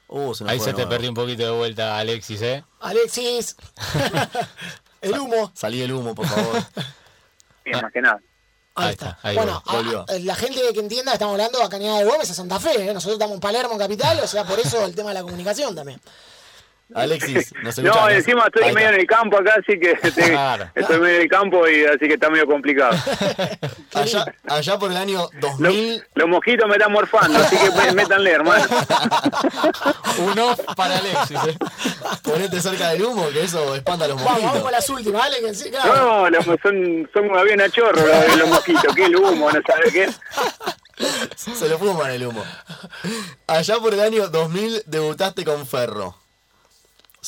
Uh, 0.08 0.34
se 0.34 0.44
Ahí 0.50 0.60
se 0.60 0.74
te 0.74 0.88
perdió 0.88 1.10
un 1.10 1.16
poquito 1.16 1.44
de 1.44 1.52
vuelta, 1.52 2.00
Alexis, 2.00 2.42
¿eh? 2.42 2.64
Alexis. 2.80 3.56
el 5.02 5.20
humo. 5.20 5.52
Salí 5.54 5.84
el 5.84 5.92
humo, 5.94 6.16
por 6.16 6.26
favor. 6.26 6.64
Bien, 7.64 7.80
más 7.82 7.92
que 7.94 8.02
nada. 8.02 8.20
Ahí, 8.74 8.88
Ahí 8.88 8.92
está. 8.94 9.20
ahí 9.22 9.36
bueno, 9.36 9.62
a- 9.68 10.14
la 10.20 10.36
gente 10.36 10.60
que 10.74 10.80
entienda, 10.80 11.14
estamos 11.14 11.34
hablando 11.34 11.62
a 11.62 11.70
Cañada 11.70 12.00
de 12.00 12.06
Gómez, 12.06 12.30
a 12.32 12.34
Santa 12.34 12.60
Fe. 12.60 12.90
¿eh? 12.90 12.94
Nosotros 12.94 13.14
estamos 13.14 13.36
en 13.36 13.40
Palermo, 13.42 13.74
en 13.74 13.80
Capital, 13.80 14.20
o 14.24 14.28
sea, 14.28 14.46
por 14.46 14.58
eso 14.58 14.84
el 14.86 14.96
tema 14.96 15.10
de 15.10 15.16
la 15.16 15.22
comunicación 15.22 15.76
también. 15.76 16.00
Alexis, 16.96 17.54
nos 17.64 17.78
No, 17.80 18.10
encima 18.10 18.46
estoy 18.48 18.64
Ahí 18.64 18.74
medio 18.74 18.90
en 18.90 18.94
está. 18.96 19.02
el 19.02 19.08
campo 19.08 19.38
acá, 19.38 19.56
así 19.60 19.80
que 19.80 19.92
estoy, 20.08 20.24
Claro. 20.32 20.70
estoy 20.76 21.00
medio 21.00 21.16
en 21.18 21.22
el 21.22 21.30
campo 21.30 21.68
y 21.68 21.86
así 21.86 22.00
que 22.08 22.14
está 22.16 22.30
medio 22.30 22.48
complicado. 22.48 22.98
Allá, 23.94 24.24
allá 24.48 24.78
por 24.80 24.92
el 24.92 24.98
año 24.98 25.28
Lo- 25.34 25.48
2000, 25.58 26.04
los 26.16 26.28
mosquitos 26.30 26.68
me 26.68 26.76
están 26.76 26.92
morfando, 26.92 27.40
así 27.40 27.58
que 27.58 27.72
me- 27.72 27.92
métanle, 27.94 28.32
hermano. 28.32 28.66
Un 30.20 30.40
off 30.40 30.60
para 30.76 30.98
Alexis, 30.98 31.38
¿eh? 31.48 31.58
ponete 32.24 32.62
cerca 32.62 32.90
del 32.90 33.04
humo, 33.04 33.30
que 33.30 33.44
eso 33.44 33.76
espanta 33.76 34.06
a 34.06 34.08
los 34.10 34.18
Vamos, 34.18 34.28
vamos 34.32 34.42
mosquitos. 34.44 34.64
con 34.64 34.72
las 34.72 34.90
últimas, 34.90 35.30
claro. 35.72 35.96
No, 35.96 36.30
los- 36.30 36.46
son, 36.46 37.10
son 37.14 37.46
bien 37.46 37.62
a 37.62 37.70
chorro 37.70 38.02
los, 38.06 38.38
los 38.38 38.50
mosquitos, 38.50 38.96
que 38.96 39.06
el 39.06 39.16
humo, 39.16 39.52
no 39.52 39.60
sabe 39.66 39.92
qué. 39.92 40.10
Se 41.36 41.68
lo 41.70 41.80
fuman 41.80 42.12
el 42.12 42.28
humo. 42.28 42.44
Allá 43.48 43.78
por 43.80 43.94
el 43.94 44.02
año 44.02 44.28
2000 44.30 44.84
debutaste 44.86 45.44
con 45.46 45.66
Ferro. 45.66 46.16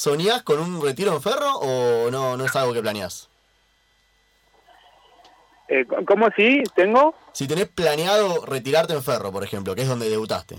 ¿Soñás 0.02 0.42
con 0.42 0.60
un 0.60 0.82
retiro 0.82 1.14
en 1.14 1.22
Ferro 1.22 1.52
o 1.62 2.10
no, 2.10 2.36
no 2.36 2.44
es 2.46 2.56
algo 2.56 2.74
que 2.74 2.82
planeás? 2.82 3.30
Eh, 5.68 5.86
¿Cómo 6.08 6.28
sí? 6.36 6.64
¿Tengo? 6.76 7.14
Si 7.34 7.48
tenés 7.48 7.68
planeado 7.68 8.44
retirarte 8.48 8.94
en 8.94 9.04
Ferro, 9.04 9.32
por 9.32 9.44
ejemplo, 9.44 9.76
que 9.76 9.84
es 9.84 9.88
donde 9.88 10.10
debutaste. 10.10 10.56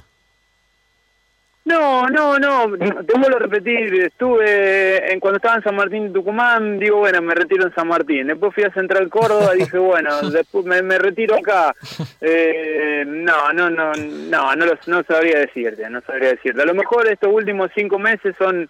No, 1.65 2.07
no, 2.07 2.39
no, 2.39 2.71
te 2.79 3.19
vuelvo 3.19 3.37
a 3.37 3.41
repetir, 3.41 3.93
estuve 4.05 5.13
en 5.13 5.19
cuando 5.19 5.39
estaba 5.39 5.57
en 5.57 5.63
San 5.65 5.75
Martín 5.75 6.07
de 6.09 6.11
Tucumán, 6.15 6.79
digo, 6.79 6.99
bueno, 6.99 7.21
me 7.23 7.35
retiro 7.35 7.67
en 7.67 7.75
San 7.75 7.89
Martín, 7.89 8.29
después 8.29 8.55
fui 8.55 8.63
a 8.63 8.73
Central 8.73 9.09
Córdoba, 9.11 9.53
dije, 9.57 9.77
bueno, 9.79 10.23
después 10.31 10.65
me, 10.65 10.83
me 10.83 10.99
retiro 10.99 11.35
acá, 11.37 11.75
Eh, 12.21 13.03
no, 13.07 13.53
no, 13.53 13.69
no, 13.71 13.93
no, 13.93 14.55
no, 14.57 14.67
lo- 14.67 14.79
no 14.87 15.03
sabría 15.03 15.39
decirte, 15.41 15.89
no 15.91 16.01
sabría 16.03 16.31
decirte, 16.31 16.63
a 16.63 16.67
lo 16.67 16.75
mejor 16.75 17.09
estos 17.09 17.31
últimos 17.33 17.71
cinco 17.77 17.99
meses 17.99 18.35
son, 18.39 18.69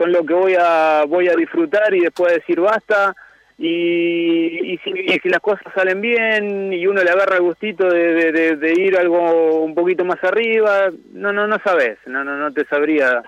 son 0.00 0.12
lo 0.12 0.24
que 0.24 0.32
voy 0.32 0.54
a, 0.58 1.04
voy 1.06 1.28
a 1.28 1.34
disfrutar 1.36 1.92
y 1.94 2.00
después 2.00 2.32
decir 2.32 2.58
basta, 2.58 3.14
y, 3.58 4.72
y, 4.72 4.78
si, 4.78 4.90
y 4.90 5.18
si 5.22 5.28
las 5.28 5.40
cosas 5.40 5.62
salen 5.74 6.00
bien 6.00 6.72
y 6.72 6.86
uno 6.86 7.02
le 7.04 7.10
agarra 7.10 7.36
el 7.36 7.42
gustito 7.42 7.86
de, 7.90 8.14
de, 8.14 8.32
de- 8.32 8.56
de 8.56 8.72
ir 8.80 8.96
algo 8.96 9.62
un 9.62 9.74
poquito 9.74 10.02
más 10.06 10.22
arriba, 10.24 10.88
no, 11.12 11.32
no, 11.34 11.46
no 11.46 11.58
sabes, 11.62 11.98
no, 12.06 12.24
no, 12.24 12.36
no 12.38 12.50
te 12.54 12.64
sabría, 12.64 13.22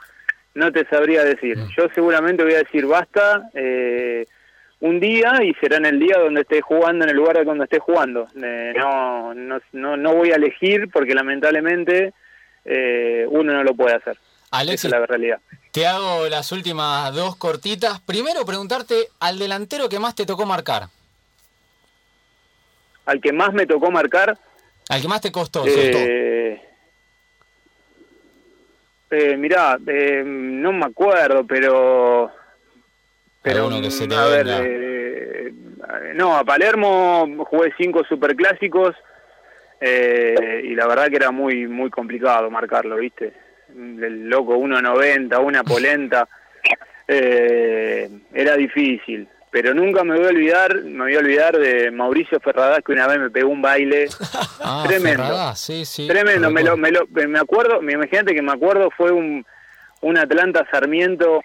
no 0.54 0.72
te 0.72 0.86
sabría 0.86 1.22
decir. 1.24 1.58
Yo 1.76 1.88
seguramente 1.94 2.42
voy 2.42 2.54
a 2.54 2.58
decir 2.64 2.86
basta 2.86 3.42
eh, 3.52 4.24
un 4.80 4.98
día 5.00 5.34
y 5.42 5.52
será 5.60 5.76
en 5.76 5.84
el 5.86 5.98
día 6.00 6.16
donde 6.18 6.40
esté 6.40 6.62
jugando, 6.62 7.04
en 7.04 7.10
el 7.10 7.16
lugar 7.16 7.44
donde 7.44 7.64
esté 7.64 7.78
jugando. 7.80 8.26
Eh, 8.42 8.72
no, 8.78 9.34
no, 9.34 9.60
no, 9.72 9.96
no 9.98 10.14
voy 10.14 10.30
a 10.32 10.36
elegir 10.36 10.88
porque 10.90 11.14
lamentablemente 11.14 12.14
eh, 12.64 13.26
uno 13.28 13.52
no 13.52 13.62
lo 13.64 13.74
puede 13.74 13.96
hacer. 13.96 14.16
Esa 14.52 14.60
Alexis, 14.60 14.84
es 14.84 14.90
la 14.90 15.06
realidad. 15.06 15.40
te 15.70 15.86
hago 15.86 16.28
las 16.28 16.52
últimas 16.52 17.14
dos 17.14 17.36
cortitas. 17.36 18.00
Primero 18.00 18.44
preguntarte 18.44 19.08
al 19.20 19.38
delantero 19.38 19.88
que 19.88 19.98
más 19.98 20.14
te 20.14 20.26
tocó 20.26 20.44
marcar. 20.46 20.88
Al 23.06 23.20
que 23.20 23.32
más 23.32 23.52
me 23.52 23.66
tocó 23.66 23.90
marcar, 23.90 24.38
Al 24.88 25.00
que 25.00 25.08
más 25.08 25.20
te 25.20 25.32
costó. 25.32 25.64
Eh, 25.66 26.60
eh, 29.10 29.36
mirá, 29.36 29.78
eh, 29.86 30.22
no 30.24 30.72
me 30.72 30.86
acuerdo, 30.86 31.46
pero... 31.46 32.30
Pero, 33.42 33.68
que 33.70 33.90
se 33.90 34.06
te 34.06 34.14
a 34.14 34.24
ver, 34.26 34.46
venga. 34.46 34.60
eh, 34.62 35.52
no, 36.14 36.36
a 36.36 36.44
Palermo 36.44 37.26
jugué 37.44 37.72
cinco 37.76 38.04
superclásicos 38.08 38.94
eh, 39.80 40.62
y 40.64 40.74
la 40.76 40.86
verdad 40.86 41.08
que 41.08 41.16
era 41.16 41.32
muy 41.32 41.66
muy 41.66 41.90
complicado 41.90 42.48
marcarlo, 42.50 42.96
¿viste? 42.96 43.32
El 43.74 44.28
loco 44.28 44.56
1.90, 44.56 45.38
una 45.42 45.64
polenta, 45.64 46.28
eh, 47.08 48.10
era 48.32 48.56
difícil. 48.56 49.28
Pero 49.50 49.74
nunca 49.74 50.02
me 50.02 50.16
voy 50.16 50.24
a 50.24 50.30
olvidar, 50.30 50.82
me 50.82 51.04
voy 51.04 51.14
a 51.14 51.18
olvidar 51.18 51.58
de 51.58 51.90
Mauricio 51.90 52.40
Ferradas 52.40 52.78
que 52.84 52.92
una 52.92 53.06
vez 53.06 53.18
me 53.18 53.30
pegó 53.30 53.50
un 53.50 53.60
baile 53.60 54.08
Ah, 54.60 54.84
tremendo. 54.86 55.24
Ferradas, 55.24 55.60
sí, 55.60 55.84
sí. 55.84 56.08
Tremendo, 56.08 56.50
me 56.50 56.62
lo, 56.62 56.76
me 56.78 56.90
lo, 56.90 57.06
me 57.06 57.38
acuerdo, 57.38 57.82
me 57.82 57.92
imagínate 57.92 58.34
que 58.34 58.40
me 58.40 58.52
acuerdo 58.52 58.90
fue 58.96 59.12
un, 59.12 59.44
un 60.00 60.16
Atlanta 60.16 60.66
Sarmiento, 60.70 61.42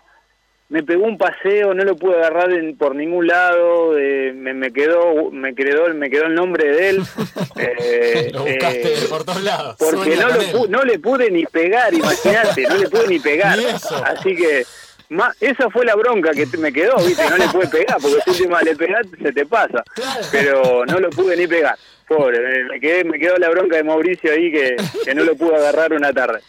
me 0.70 0.84
pegó 0.84 1.06
un 1.06 1.18
paseo, 1.18 1.74
no 1.74 1.84
lo 1.86 1.96
pude 1.96 2.16
agarrar 2.18 2.52
en- 2.52 2.78
por 2.78 2.94
ningún 2.96 3.28
lado, 3.28 3.98
eh, 3.98 4.34
me, 4.36 4.54
me 4.54 4.72
quedó, 4.74 5.32
me 5.32 5.56
quedó, 5.56 5.94
me 5.94 6.10
quedó 6.10 6.26
el 6.26 6.36
nombre 6.36 6.66
de 6.70 6.90
él, 6.90 7.02
eh, 7.58 8.32
Lo 8.34 8.42
buscaste 8.44 8.94
eh, 8.94 9.08
por 9.10 9.24
todos 9.24 9.42
lados. 9.44 9.76
porque 9.80 10.16
no, 10.18 10.28
lo 10.30 10.68
no 10.68 10.84
le 10.84 11.00
pude 11.00 11.32
ni 11.32 11.46
pegar, 11.46 11.94
imagínate, 11.94 12.64
no 12.68 12.76
le 12.78 12.90
pude 12.90 13.08
ni 13.08 13.20
pegar, 13.20 13.58
Ni 13.60 13.66
así 13.66 14.36
que 14.36 14.66
ma- 15.10 15.34
esa 15.40 15.70
fue 15.70 15.86
la 15.86 15.96
bronca 15.96 16.32
que 16.32 16.46
me 16.58 16.74
quedó, 16.74 16.98
viste, 16.98 17.30
no 17.30 17.38
le 17.38 17.48
pude 17.48 17.68
pegar, 17.70 17.98
porque 18.02 18.18
si 18.26 18.30
última 18.32 18.62
le 18.62 18.76
pegas 18.76 19.06
se 19.22 19.32
te 19.32 19.46
pasa, 19.46 19.84
pero 20.32 20.86
no 20.86 21.00
lo 21.00 21.10
pude 21.12 21.38
ni 21.38 21.48
pegar, 21.48 21.78
pobre, 22.10 22.40
me, 22.42 22.64
me 22.66 22.80
quedé, 22.82 23.06
me 23.06 23.18
quedó 23.20 23.38
la 23.38 23.50
bronca 23.50 23.78
de 23.78 23.84
Mauricio 23.86 24.34
ahí 24.34 24.52
que, 24.52 24.76
que 25.06 25.16
no 25.16 25.24
lo 25.24 25.36
pude 25.36 25.56
agarrar 25.56 25.94
una 25.94 26.12
tarde. 26.12 26.42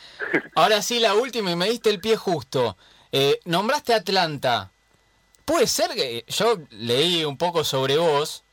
Ahora 0.57 0.83
sí, 0.83 0.98
la 0.98 1.14
última 1.14 1.52
y 1.52 1.57
me 1.57 1.68
diste 1.70 1.88
el 1.90 2.00
pie 2.00 2.16
justo. 2.16 2.76
Eh, 3.12 3.38
nombraste 3.44 3.94
Atlanta. 3.94 4.71
Puede 5.44 5.66
ser 5.66 5.90
que 5.90 6.25
yo 6.29 6.59
leí 6.71 7.25
un 7.25 7.38
poco 7.38 7.64
sobre 7.64 7.97
vos 7.97 8.44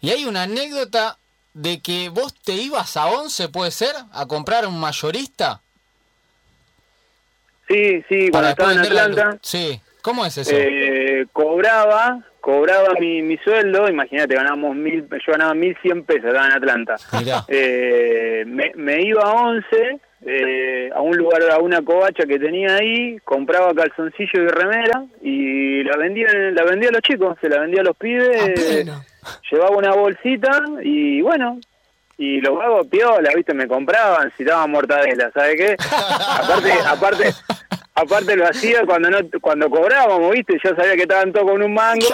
y 0.00 0.10
hay 0.10 0.24
una 0.24 0.42
anécdota 0.42 1.16
de 1.54 1.80
que 1.80 2.08
vos 2.08 2.34
te 2.34 2.52
ibas 2.54 2.96
a 2.96 3.06
11, 3.06 3.48
puede 3.48 3.70
ser, 3.70 3.94
a 4.12 4.26
comprar 4.26 4.66
un 4.66 4.78
mayorista 4.78 5.60
Sí, 7.68 8.02
sí, 8.08 8.28
cuando 8.30 8.50
estaba 8.50 8.72
en 8.72 8.78
Atlanta, 8.80 9.38
Sí, 9.42 9.80
¿cómo 10.02 10.26
es 10.26 10.36
eso? 10.38 10.50
eh, 10.52 11.26
cobraba, 11.32 12.18
cobraba 12.40 12.94
mi, 12.98 13.22
mi 13.22 13.36
sueldo, 13.38 13.88
imagínate, 13.88 14.34
ganábamos 14.34 14.74
mil, 14.74 15.08
yo 15.08 15.32
ganaba 15.32 15.54
mil 15.54 15.76
cien 15.80 16.02
pesos, 16.02 16.24
estaba 16.26 16.46
en 16.46 16.52
Atlanta. 16.52 16.96
Eh, 17.46 18.42
me, 18.46 18.72
me 18.74 19.02
iba 19.02 19.22
a 19.22 19.32
11, 19.34 20.00
eh, 20.26 20.90
a 20.94 21.00
un 21.00 21.16
lugar, 21.16 21.42
a 21.50 21.58
una 21.58 21.82
covacha 21.82 22.24
que 22.26 22.38
tenía 22.38 22.76
ahí, 22.76 23.18
compraba 23.24 23.74
calzoncillo 23.74 24.42
y 24.42 24.46
remera 24.48 25.04
y 25.22 25.82
la 25.82 25.96
vendía, 25.96 26.26
la 26.52 26.64
vendía 26.64 26.90
a 26.90 26.92
los 26.92 27.02
chicos, 27.02 27.38
se 27.40 27.48
la 27.48 27.60
vendía 27.60 27.80
a 27.80 27.84
los 27.84 27.96
pibes, 27.96 28.52
pleno. 28.52 29.02
llevaba 29.50 29.76
una 29.76 29.92
bolsita 29.92 30.62
y 30.82 31.22
bueno, 31.22 31.58
y 32.18 32.38
los 32.42 32.54
vagos 32.54 32.86
piola, 32.88 33.30
viste, 33.34 33.54
me 33.54 33.66
compraban, 33.66 34.30
si 34.36 34.44
daban 34.44 34.70
mortadela, 34.70 35.30
¿sabe 35.32 35.56
qué? 35.56 35.76
aparte, 35.80 36.72
aparte, 36.86 37.34
aparte 37.94 38.36
lo 38.36 38.46
hacía 38.46 38.84
cuando 38.84 39.08
no, 39.08 39.18
cuando 39.40 39.70
cobrábamos, 39.70 40.32
viste, 40.32 40.58
yo 40.62 40.76
sabía 40.76 40.96
que 40.96 41.02
estaban 41.02 41.32
todos 41.32 41.50
con 41.50 41.62
un 41.62 41.72
mango, 41.72 42.04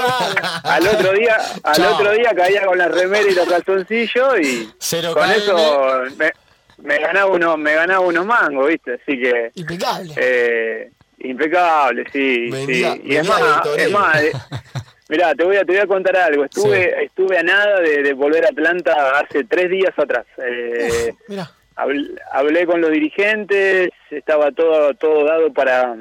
al 0.63 0.87
otro 0.87 1.13
día, 1.13 1.37
al 1.65 1.85
otro 1.87 2.13
día 2.13 2.31
caía 2.37 2.67
con 2.67 2.79
la 2.79 2.87
remera 2.87 3.29
y 3.29 3.35
los 3.35 3.49
calzoncillos 3.49 4.41
y 4.41 4.71
Cero 4.79 5.11
con 5.13 5.29
eso 5.29 6.05
me, 6.17 6.31
me 6.79 6.99
ganaba 6.99 7.31
uno, 7.31 7.57
me 7.57 7.75
ganaba 7.75 8.01
unos 8.01 8.27
mangos, 8.27 8.69
viste, 8.69 8.95
así 8.95 9.19
que 9.21 9.51
Impecable. 9.55 10.13
eh, 10.17 10.91
impecable, 11.19 12.05
sí, 12.13 12.51
Vendía- 12.51 12.93
sí. 12.95 13.03
Y 13.05 13.17
es 13.17 13.29
más, 13.29 13.43
es 13.79 13.91
más, 13.91 14.23
eh, 14.23 14.33
mirá, 15.09 15.35
te 15.35 15.45
voy 15.45 15.57
a, 15.57 15.61
te 15.65 15.73
voy 15.73 15.79
a 15.81 15.87
contar 15.87 16.17
algo. 16.17 16.45
Estuve, 16.45 17.05
estuve 17.05 17.39
a 17.39 17.43
nada 17.43 17.81
de, 17.81 18.03
de 18.03 18.13
volver 18.13 18.45
a 18.45 18.49
Atlanta 18.49 19.19
hace 19.21 19.45
tres 19.45 19.71
días 19.71 19.93
atrás. 19.97 20.27
Eh, 20.39 21.13
Mira. 21.29 21.51
habl- 21.77 22.21
hablé 22.33 22.67
con 22.67 22.81
los 22.81 22.91
dirigentes, 22.91 23.91
estaba 24.11 24.53
todo, 24.53 24.95
todo 24.95 25.25
dado 25.25 25.53
para, 25.53 25.97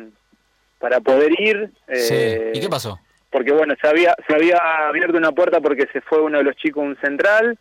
para 0.80 1.00
poder 1.00 1.32
ir. 1.40 1.70
Sí. 1.94 2.14
eh, 2.16 2.52
¿Y 2.54 2.60
qué 2.60 2.70
pasó? 2.70 3.00
porque 3.32 3.52
bueno, 3.52 3.74
se 3.82 3.86
había, 3.90 4.16
se 4.30 4.34
había 4.34 4.58
abierto 4.88 5.18
una 5.18 5.34
puerta 5.34 5.60
porque 5.60 5.88
se 5.92 6.00
fue 6.00 6.22
uno 6.22 6.38
de 6.38 6.46
los 6.46 6.56
chicos 6.56 6.82
un 6.86 6.96
central, 7.02 7.60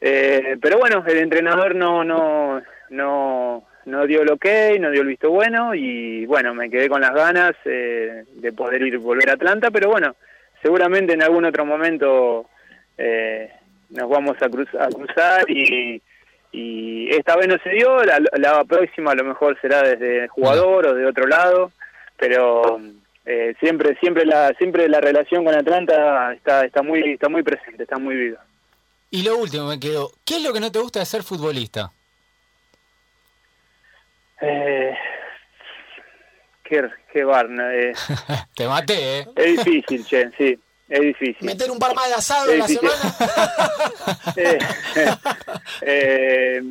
eh, 0.00 0.56
pero 0.60 0.78
bueno, 0.78 1.04
el 1.06 1.18
entrenador 1.18 1.74
no, 1.74 2.04
no, 2.04 2.62
no, 2.90 3.64
no 3.84 4.06
dio 4.06 4.22
el 4.22 4.30
ok, 4.30 4.46
no 4.80 4.90
dio 4.90 5.02
el 5.02 5.08
visto 5.08 5.30
bueno 5.30 5.74
y 5.74 6.26
bueno, 6.26 6.54
me 6.54 6.68
quedé 6.70 6.88
con 6.88 7.00
las 7.00 7.14
ganas 7.14 7.52
eh, 7.64 8.24
de 8.34 8.52
poder 8.52 8.82
ir, 8.82 8.98
volver 8.98 9.30
a 9.30 9.34
Atlanta, 9.34 9.70
pero 9.70 9.90
bueno, 9.90 10.14
seguramente 10.62 11.14
en 11.14 11.22
algún 11.22 11.44
otro 11.44 11.64
momento 11.64 12.46
eh, 12.98 13.50
nos 13.90 14.08
vamos 14.08 14.36
a, 14.40 14.48
cruz- 14.48 14.74
a 14.78 14.88
cruzar 14.88 15.48
y, 15.50 16.00
y 16.52 17.08
esta 17.14 17.36
vez 17.36 17.48
no 17.48 17.56
se 17.62 17.70
dio, 17.70 18.02
la, 18.04 18.18
la 18.38 18.64
próxima 18.64 19.12
a 19.12 19.14
lo 19.14 19.24
mejor 19.24 19.58
será 19.60 19.82
desde 19.82 20.28
jugador 20.28 20.86
o 20.86 20.94
de 20.94 21.06
otro 21.06 21.26
lado, 21.26 21.72
pero 22.18 22.80
eh, 23.24 23.54
siempre 23.60 23.96
siempre 24.00 24.24
la 24.24 24.52
siempre 24.58 24.88
la 24.88 25.00
relación 25.00 25.44
con 25.44 25.54
Atlanta 25.54 26.32
está 26.32 26.64
está 26.64 26.82
muy 26.82 27.12
está 27.12 27.28
muy 27.28 27.42
presente, 27.42 27.82
está 27.82 27.98
muy 27.98 28.14
viva. 28.16 28.42
Y 29.10 29.22
lo 29.22 29.36
último 29.36 29.66
me 29.66 29.78
quedó, 29.78 30.10
¿qué 30.24 30.36
es 30.36 30.42
lo 30.42 30.52
que 30.52 30.60
no 30.60 30.72
te 30.72 30.78
gusta 30.78 31.00
de 31.00 31.06
ser 31.06 31.22
futbolista? 31.22 31.92
Eh, 34.40 34.94
qué 36.64 36.90
qué 37.12 37.24
bar, 37.24 37.48
no, 37.48 37.70
eh, 37.70 37.94
te 38.54 38.66
maté, 38.66 39.20
¿eh? 39.20 39.26
es 39.36 39.64
difícil, 39.64 40.04
che, 40.04 40.30
sí, 40.36 40.58
es 40.88 41.00
difícil. 41.00 41.46
Meter 41.46 41.70
un 41.70 41.78
par 41.78 41.94
más 41.94 42.08
de 42.08 42.14
asado 42.14 42.52
en 42.52 42.58
la 42.58 42.68
semana. 42.68 42.96
Eh, 44.36 44.58
eh, 45.82 46.62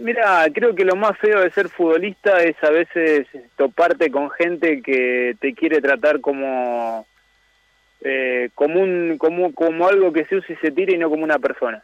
mira, 0.00 0.46
creo 0.54 0.74
que 0.74 0.84
lo 0.84 0.96
más 0.96 1.18
feo 1.18 1.40
de 1.40 1.50
ser 1.50 1.68
futbolista 1.68 2.42
es 2.42 2.56
a 2.62 2.70
veces 2.70 3.26
toparte 3.56 4.10
con 4.10 4.30
gente 4.30 4.80
que 4.82 5.36
te 5.40 5.54
quiere 5.54 5.80
tratar 5.80 6.20
como 6.20 7.06
eh, 8.02 8.50
como 8.54 8.80
un 8.80 9.16
como 9.18 9.52
como 9.54 9.88
algo 9.88 10.12
que 10.12 10.24
se 10.26 10.36
usa 10.36 10.54
y 10.54 10.56
se 10.56 10.70
tira 10.70 10.92
y 10.92 10.98
no 10.98 11.08
como 11.08 11.24
una 11.24 11.38
persona. 11.38 11.82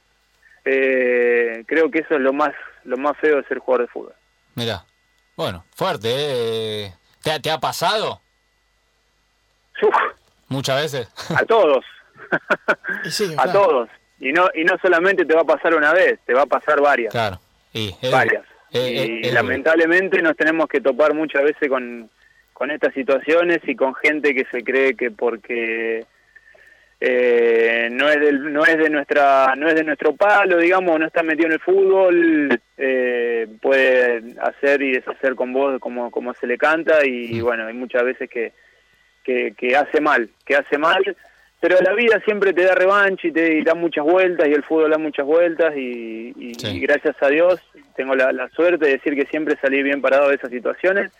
Eh, 0.64 1.64
creo 1.66 1.90
que 1.90 2.00
eso 2.00 2.14
es 2.14 2.20
lo 2.20 2.32
más 2.32 2.52
lo 2.84 2.96
más 2.96 3.16
feo 3.18 3.36
de 3.36 3.44
ser 3.44 3.58
jugador 3.58 3.86
de 3.86 3.92
fútbol. 3.92 4.14
Mirá. 4.54 4.84
Bueno, 5.36 5.64
fuerte, 5.74 6.08
¿eh? 6.10 6.92
¿Te, 7.22 7.40
te 7.40 7.50
ha 7.50 7.58
pasado 7.58 8.20
Uf, 9.80 9.94
muchas 10.48 10.82
veces? 10.82 11.08
a 11.34 11.44
todos. 11.44 11.84
Y 13.04 13.10
sí, 13.10 13.34
a 13.36 13.50
todos. 13.50 13.88
Y 14.20 14.32
no 14.32 14.48
y 14.54 14.64
no 14.64 14.76
solamente 14.80 15.24
te 15.24 15.34
va 15.34 15.40
a 15.40 15.44
pasar 15.44 15.74
una 15.74 15.92
vez, 15.92 16.20
te 16.24 16.34
va 16.34 16.42
a 16.42 16.46
pasar 16.46 16.80
varias. 16.80 17.10
Claro. 17.10 17.40
Y, 17.72 17.94
varias. 18.10 18.44
y 18.70 19.30
lamentablemente 19.30 20.22
nos 20.22 20.36
tenemos 20.36 20.68
que 20.68 20.80
topar 20.80 21.14
muchas 21.14 21.42
veces 21.42 21.68
con, 21.68 22.08
con 22.62 22.70
estas 22.70 22.94
situaciones 22.94 23.58
y 23.66 23.74
con 23.74 23.92
gente 23.96 24.32
que 24.36 24.44
se 24.52 24.62
cree 24.62 24.94
que 24.94 25.10
porque 25.10 26.04
eh, 27.00 27.88
no 27.90 28.08
es 28.08 28.20
del, 28.20 28.52
no 28.52 28.64
es 28.64 28.78
de 28.78 28.88
nuestra 28.88 29.54
no 29.56 29.66
es 29.66 29.74
de 29.74 29.82
nuestro 29.82 30.14
palo 30.14 30.58
digamos 30.58 30.96
no 31.00 31.06
está 31.06 31.24
metido 31.24 31.46
en 31.48 31.54
el 31.54 31.58
fútbol 31.58 32.60
eh, 32.78 33.48
puede 33.60 34.22
hacer 34.40 34.80
y 34.80 34.92
deshacer 34.92 35.34
con 35.34 35.52
vos 35.52 35.80
como 35.80 36.12
como 36.12 36.32
se 36.34 36.46
le 36.46 36.56
canta 36.56 37.04
y 37.04 37.40
Mm. 37.40 37.42
bueno 37.42 37.66
hay 37.66 37.74
muchas 37.74 38.04
veces 38.04 38.30
que, 38.30 38.52
que 39.24 39.54
que 39.58 39.74
hace 39.76 40.00
mal 40.00 40.30
que 40.46 40.54
hace 40.54 40.78
mal 40.78 41.02
pero 41.60 41.76
la 41.80 41.94
vida 41.94 42.20
siempre 42.24 42.52
te 42.52 42.62
da 42.62 42.76
revancha 42.76 43.26
y 43.26 43.32
te 43.32 43.60
da 43.64 43.74
muchas 43.74 44.04
vueltas 44.04 44.46
y 44.46 44.52
el 44.52 44.62
fútbol 44.62 44.90
da 44.92 44.98
muchas 44.98 45.26
vueltas 45.26 45.74
y, 45.76 46.32
y- 46.38 46.54
Sí. 46.54 46.76
y 46.76 46.78
gracias 46.78 47.16
a 47.20 47.26
Dios 47.28 47.60
tengo 47.96 48.14
la, 48.14 48.30
la 48.30 48.48
suerte 48.50 48.86
de 48.86 48.92
decir 48.92 49.16
que 49.16 49.26
siempre 49.26 49.56
salí 49.60 49.82
bien 49.82 50.00
parado 50.00 50.28
de 50.28 50.36
esas 50.36 50.50
situaciones 50.52 51.10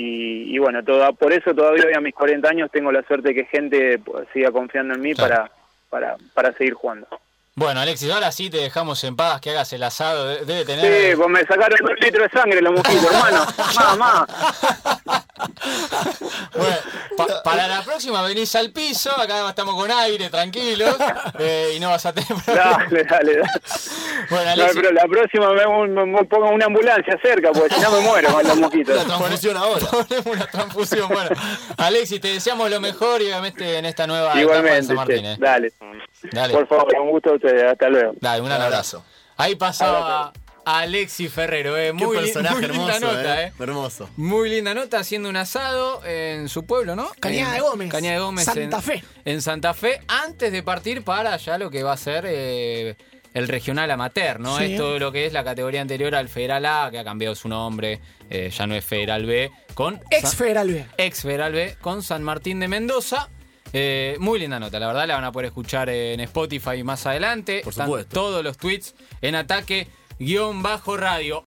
y, 0.00 0.54
y 0.54 0.58
bueno, 0.58 0.82
toda, 0.84 1.12
por 1.12 1.32
eso 1.32 1.54
todavía 1.54 1.84
a 1.96 2.00
mis 2.00 2.14
40 2.14 2.48
años 2.48 2.70
tengo 2.72 2.92
la 2.92 3.02
suerte 3.02 3.28
de 3.28 3.34
que 3.34 3.44
gente 3.46 3.98
pues, 3.98 4.28
siga 4.32 4.50
confiando 4.52 4.94
en 4.94 5.00
mí 5.00 5.14
Claro. 5.14 5.34
para, 5.34 5.50
para, 5.90 6.16
para 6.34 6.52
seguir 6.52 6.74
jugando. 6.74 7.06
Bueno, 7.56 7.80
Alexis, 7.80 8.08
ahora 8.12 8.30
sí 8.30 8.50
te 8.50 8.58
dejamos 8.58 9.02
en 9.02 9.16
paz, 9.16 9.40
que 9.40 9.50
hagas 9.50 9.72
el 9.72 9.82
asado. 9.82 10.28
de- 10.28 10.44
Debe 10.44 10.64
tener. 10.64 11.10
Sí, 11.10 11.16
pues 11.16 11.28
me 11.28 11.40
sacaron 11.40 11.78
un 11.82 11.96
litro 11.96 12.22
de 12.22 12.28
sangre 12.30 12.62
los 12.62 12.72
mosquitos, 12.72 13.12
hermano. 13.12 13.44
Mamá. 13.98 14.26
Bueno, 16.54 16.76
pa- 17.16 17.42
para 17.42 17.66
la 17.68 17.82
próxima 17.82 18.22
venís 18.22 18.54
al 18.56 18.70
piso, 18.70 19.10
acá 19.18 19.48
estamos 19.48 19.74
con 19.74 19.90
aire, 19.90 20.28
tranquilos, 20.30 20.96
eh, 21.38 21.74
y 21.76 21.80
no 21.80 21.90
vas 21.90 22.04
a 22.06 22.12
tener 22.12 22.28
problema. 22.44 22.78
Dale, 22.78 23.04
dale, 23.04 23.36
dale. 23.36 23.50
Bueno, 24.30 24.44
No, 24.44 24.50
Alexis, 24.50 24.74
pero 24.80 24.92
la 24.92 25.04
próxima 25.06 25.52
me, 25.52 25.88
me- 25.88 26.06
me 26.06 26.24
pongo 26.24 26.50
una 26.50 26.66
ambulancia 26.66 27.18
cerca, 27.22 27.50
porque 27.52 27.74
si 27.74 27.80
no 27.80 27.90
me 27.92 28.00
muero 28.00 28.32
con 28.32 28.46
los 28.46 28.56
mosquitos. 28.58 28.96
La 28.96 29.04
transfusión 29.04 29.56
ahora. 29.56 29.86
ponemos 29.86 30.26
una 30.36 30.46
transfusión. 30.46 31.08
Bueno, 31.08 31.30
Alexis, 31.76 32.20
te 32.20 32.28
deseamos 32.28 32.70
lo 32.70 32.80
mejor 32.80 33.20
y 33.22 33.26
obviamente 33.26 33.78
en 33.78 33.84
esta 33.86 34.06
nueva 34.06 34.24
etapa 34.28 34.36
de 34.38 34.42
Igualmente, 34.42 34.86
San 34.86 34.96
Martín. 34.96 35.24
eh. 35.26 35.36
dale. 35.38 35.72
Dale, 36.32 36.52
Por 36.54 36.66
favor, 36.66 36.94
un 37.00 37.10
gusto 37.10 37.30
a 37.30 37.34
ustedes. 37.34 37.64
Hasta 37.64 37.88
luego. 37.88 38.12
dale, 38.20 38.42
un 38.42 38.50
abrazo. 38.52 39.04
Ahí 39.36 39.54
pasaba 39.54 40.32
Alexi 40.76 41.28
Ferrero, 41.28 41.76
eh. 41.76 41.92
Muy, 41.92 42.16
personaje 42.16 42.56
muy 42.56 42.64
hermoso, 42.64 42.92
linda 42.92 43.00
nota, 43.00 43.42
eh. 43.42 43.46
eh. 43.46 43.52
Hermoso. 43.62 44.10
Muy 44.16 44.50
linda 44.50 44.74
nota 44.74 44.98
haciendo 44.98 45.28
un 45.28 45.36
asado 45.36 46.04
en 46.04 46.48
su 46.48 46.66
pueblo, 46.66 46.94
¿no? 46.94 47.10
Cañada 47.20 47.54
de 47.54 47.60
Gómez. 47.60 47.90
Cañada 47.90 48.16
de 48.16 48.20
Gómez. 48.22 48.44
Santa 48.44 48.76
en- 48.76 48.82
Fe. 48.82 49.04
En 49.24 49.42
Santa 49.42 49.74
Fe, 49.74 50.00
antes 50.08 50.52
de 50.52 50.62
partir 50.62 51.02
para 51.04 51.36
ya 51.36 51.58
lo 51.58 51.70
que 51.70 51.82
va 51.82 51.92
a 51.92 51.96
ser 51.96 52.24
eh, 52.28 52.96
el 53.34 53.48
regional 53.48 53.90
amateur, 53.90 54.40
¿no? 54.40 54.58
Sí. 54.58 54.72
Es 54.72 54.76
todo 54.78 54.98
lo 54.98 55.12
que 55.12 55.26
es 55.26 55.32
la 55.32 55.44
categoría 55.44 55.80
anterior 55.80 56.14
al 56.14 56.28
Federal 56.28 56.64
A, 56.66 56.88
que 56.90 56.98
ha 56.98 57.04
cambiado 57.04 57.34
su 57.34 57.48
nombre, 57.48 58.00
eh, 58.30 58.50
ya 58.50 58.66
no 58.66 58.74
es 58.74 58.84
Federal 58.84 59.26
B, 59.26 59.50
con 59.74 60.00
Ex 60.10 60.34
Federal 60.34 60.70
B. 60.70 60.86
ex 60.96 61.22
Federal 61.22 61.52
B, 61.52 61.76
con 61.80 62.02
San 62.02 62.22
Martín 62.22 62.60
de 62.60 62.68
Mendoza. 62.68 63.28
Eh, 63.72 64.16
muy 64.18 64.38
linda 64.38 64.58
nota, 64.58 64.78
la 64.78 64.86
verdad 64.86 65.06
la 65.06 65.14
van 65.16 65.24
a 65.24 65.32
poder 65.32 65.46
escuchar 65.48 65.90
en 65.90 66.20
Spotify 66.20 66.82
más 66.82 67.04
adelante. 67.06 67.60
Por 67.62 67.72
Están 67.72 68.04
todos 68.06 68.42
los 68.42 68.56
tweets 68.56 68.94
en 69.20 69.34
ataque 69.34 69.88
guion 70.18 70.62
bajo 70.62 70.96
radio. 70.96 71.36